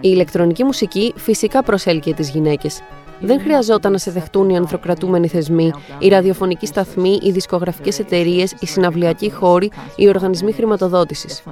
ηλεκτρονική 0.00 0.64
μουσική 0.64 1.12
φυσικά 1.16 1.62
προσέλκυε 1.62 2.14
τις 2.14 2.30
γυναίκες. 2.30 2.80
Δεν 3.22 3.40
χρειαζόταν 3.40 3.92
να 3.92 3.98
σε 3.98 4.10
δεχτούν 4.10 4.48
οι 4.48 4.56
ανθρωκρατούμενοι 4.56 5.28
θεσμοί, 5.28 5.72
οι 5.98 6.08
ραδιοφωνικοί 6.08 6.66
σταθμοί, 6.66 7.18
οι 7.22 7.30
δισκογραφικές 7.30 7.98
εταιρείες, 7.98 8.54
οι 8.60 8.66
συναυλιακοί 8.66 9.30
χώροι, 9.30 9.70
οι 9.96 10.08
οργανισμοί 10.08 10.52
χρηματοδότησης. 10.52 11.42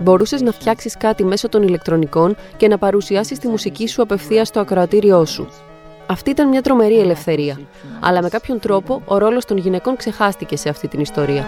Μπορούσες 0.00 0.40
να 0.40 0.52
φτιάξεις 0.52 0.96
κάτι 0.96 1.24
μέσω 1.24 1.48
των 1.48 1.62
ηλεκτρονικών 1.62 2.36
και 2.56 2.68
να 2.68 2.78
παρουσιάσεις 2.78 3.38
τη 3.38 3.48
μουσική 3.48 3.88
σου 3.88 4.02
απευθείας 4.02 4.48
στο 4.48 4.60
ακροατήριό 4.60 5.24
σου. 5.24 5.48
Αυτή 6.06 6.30
ήταν 6.30 6.48
μια 6.48 6.62
τρομερή 6.62 6.98
ελευθερία. 6.98 7.60
Αλλά 8.00 8.22
με 8.22 8.28
κάποιον 8.28 8.58
τρόπο 8.58 9.02
ο 9.04 9.18
ρόλος 9.18 9.44
των 9.44 9.56
γυναικών 9.56 9.96
ξεχάστηκε 9.96 10.56
σε 10.56 10.68
αυτή 10.68 10.88
την 10.88 11.00
ιστορία. 11.00 11.46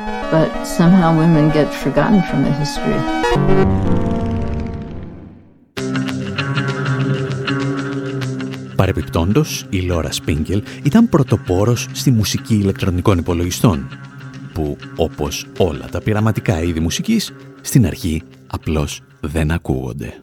Παρεπιπτόντος, 8.80 9.66
η 9.70 9.80
Λόρα 9.80 10.12
Σπίγκελ 10.12 10.62
ήταν 10.82 11.08
πρωτοπόρος 11.08 11.86
στη 11.92 12.10
μουσική 12.10 12.54
ηλεκτρονικών 12.54 13.18
υπολογιστών, 13.18 13.88
που, 14.52 14.76
όπως 14.96 15.46
όλα 15.58 15.88
τα 15.90 16.00
πειραματικά 16.00 16.62
είδη 16.62 16.80
μουσικής, 16.80 17.32
στην 17.60 17.86
αρχή 17.86 18.22
απλώς 18.46 19.00
δεν 19.20 19.50
ακούγονται. 19.50 20.22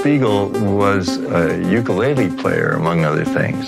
Spiegel 0.00 0.48
was 0.82 1.18
a 1.40 1.44
ukulele 1.78 2.28
player, 2.42 2.70
among 2.80 3.04
other 3.10 3.26
things. 3.38 3.64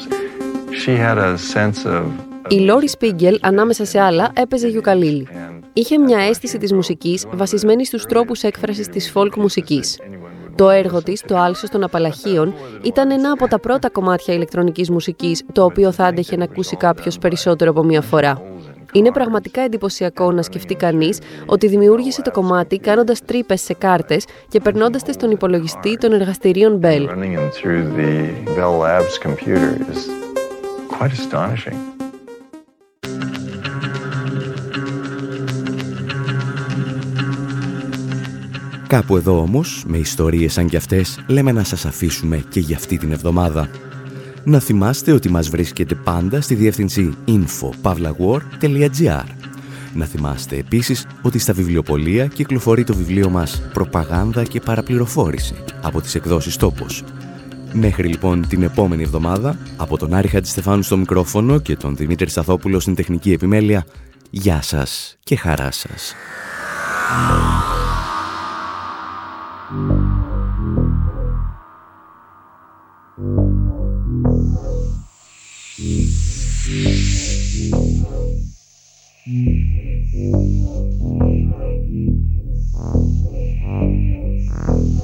She 0.83 0.93
had 0.97 1.19
a 1.19 1.37
sense 1.37 1.85
of 1.85 2.05
η 2.49 2.59
Λόρι 2.59 2.89
Σπίγκελ, 2.89 3.39
ανάμεσα 3.43 3.85
σε 3.85 4.01
άλλα, 4.01 4.31
έπαιζε 4.35 4.69
γιουκαλίλι. 4.69 5.29
Είχε 5.73 5.99
μια 5.99 6.19
αίσθηση 6.19 6.59
της 6.59 6.73
μουσικής 6.73 7.27
βασισμένη 7.33 7.87
στους 7.87 8.05
τρόπους 8.05 8.43
έκφρασης 8.43 8.89
της 8.89 9.13
folk 9.15 9.35
μουσικής. 9.37 9.99
Το 10.55 10.71
έργο 10.71 11.03
της, 11.03 11.21
το 11.21 11.37
άλσος 11.37 11.71
των 11.71 11.83
απαλαχίων, 11.85 12.55
ήταν 12.83 13.11
ένα 13.11 13.31
από 13.31 13.49
τα 13.49 13.61
πρώτα 13.61 13.91
κομμάτια 13.91 14.35
ηλεκτρονικής 14.35 14.91
μουσικής, 14.91 15.43
το 15.53 15.65
οποίο 15.65 15.93
θα 15.93 16.05
άντεχε 16.05 16.37
να 16.37 16.45
ακούσει 16.45 16.77
κάποιος 16.77 17.19
περισσότερο 17.19 17.71
από 17.71 17.83
μία 17.83 18.01
φορά. 18.01 18.43
Είναι 18.93 19.11
πραγματικά 19.11 19.61
εντυπωσιακό 19.61 20.33
να 20.33 20.43
σκεφτεί 20.43 20.75
κανείς 20.75 21.19
ότι 21.47 21.69
δημιούργησε 21.69 22.23
το 22.23 22.31
κομμάτι 22.31 22.79
κάνοντας 22.79 23.25
τρύπες 23.25 23.61
σε 23.61 23.75
κάρτες 23.75 24.25
και 24.49 24.61
περνώντας 24.61 25.03
τε 25.03 25.13
στον 25.13 25.31
υπολογιστή 25.31 25.97
των 25.97 26.13
εργαστηρίων 26.13 26.81
Bell. 26.83 27.07
Κάπου 38.87 39.17
εδώ 39.17 39.39
όμως, 39.39 39.85
με 39.87 39.99
ιστορίες 39.99 40.53
σαν 40.53 40.67
κι 40.69 40.77
αυτές, 40.77 41.25
λέμε 41.27 41.53
να 41.53 41.65
σας 41.65 41.85
αφήσουμε 41.85 42.45
και 42.49 42.61
για 42.61 42.77
αυτή 42.77 42.99
την 42.99 43.13
εβδομάδα. 43.13 43.69
Να 44.45 44.59
θυμάστε 44.59 45.13
ότι 45.13 45.29
μας 45.31 45.49
βρίσκεται 45.49 45.95
πάντα 45.95 46.41
στη 46.41 46.55
διεύθυνση 46.55 47.15
info.pavlawar.gr 47.27 49.25
Να 49.95 50.05
θυμάστε 50.05 50.57
επίσης 50.57 51.07
ότι 51.23 51.39
στα 51.39 51.53
βιβλιοπολία 51.53 52.27
κυκλοφορεί 52.27 52.85
το 52.85 52.95
βιβλίο 52.95 53.31
μας 53.31 53.63
«Προπαγάνδα 53.73 54.45
και 54.45 54.61
παραπληροφόρηση» 54.61 55.55
από 55.83 56.01
τις 56.01 56.15
εκδόσεις 56.15 56.57
«Τόπος». 56.57 57.05
Μέχρι 57.73 58.09
λοιπόν 58.09 58.49
την 58.49 58.63
επόμενη 58.63 59.03
εβδομάδα, 59.03 59.57
από 59.77 59.99
τον 59.99 60.15
Άρη 60.15 60.29
Χατζηστεφάνου 60.29 60.83
στο 60.83 60.97
μικρόφωνο 60.97 61.59
και 61.59 61.77
τον 61.77 61.97
Δημήτρη 61.97 62.31
Σαθόπουλο 62.31 62.81
στην 62.81 62.95
τεχνική 62.95 63.33
επιμέλεια, 63.33 63.87
γεια 64.31 64.63
σας 64.63 65.17
και 65.23 65.37
χαρά 65.37 65.71
σας. 65.71 66.15
Thank 79.25 80.13
you. 84.55 85.02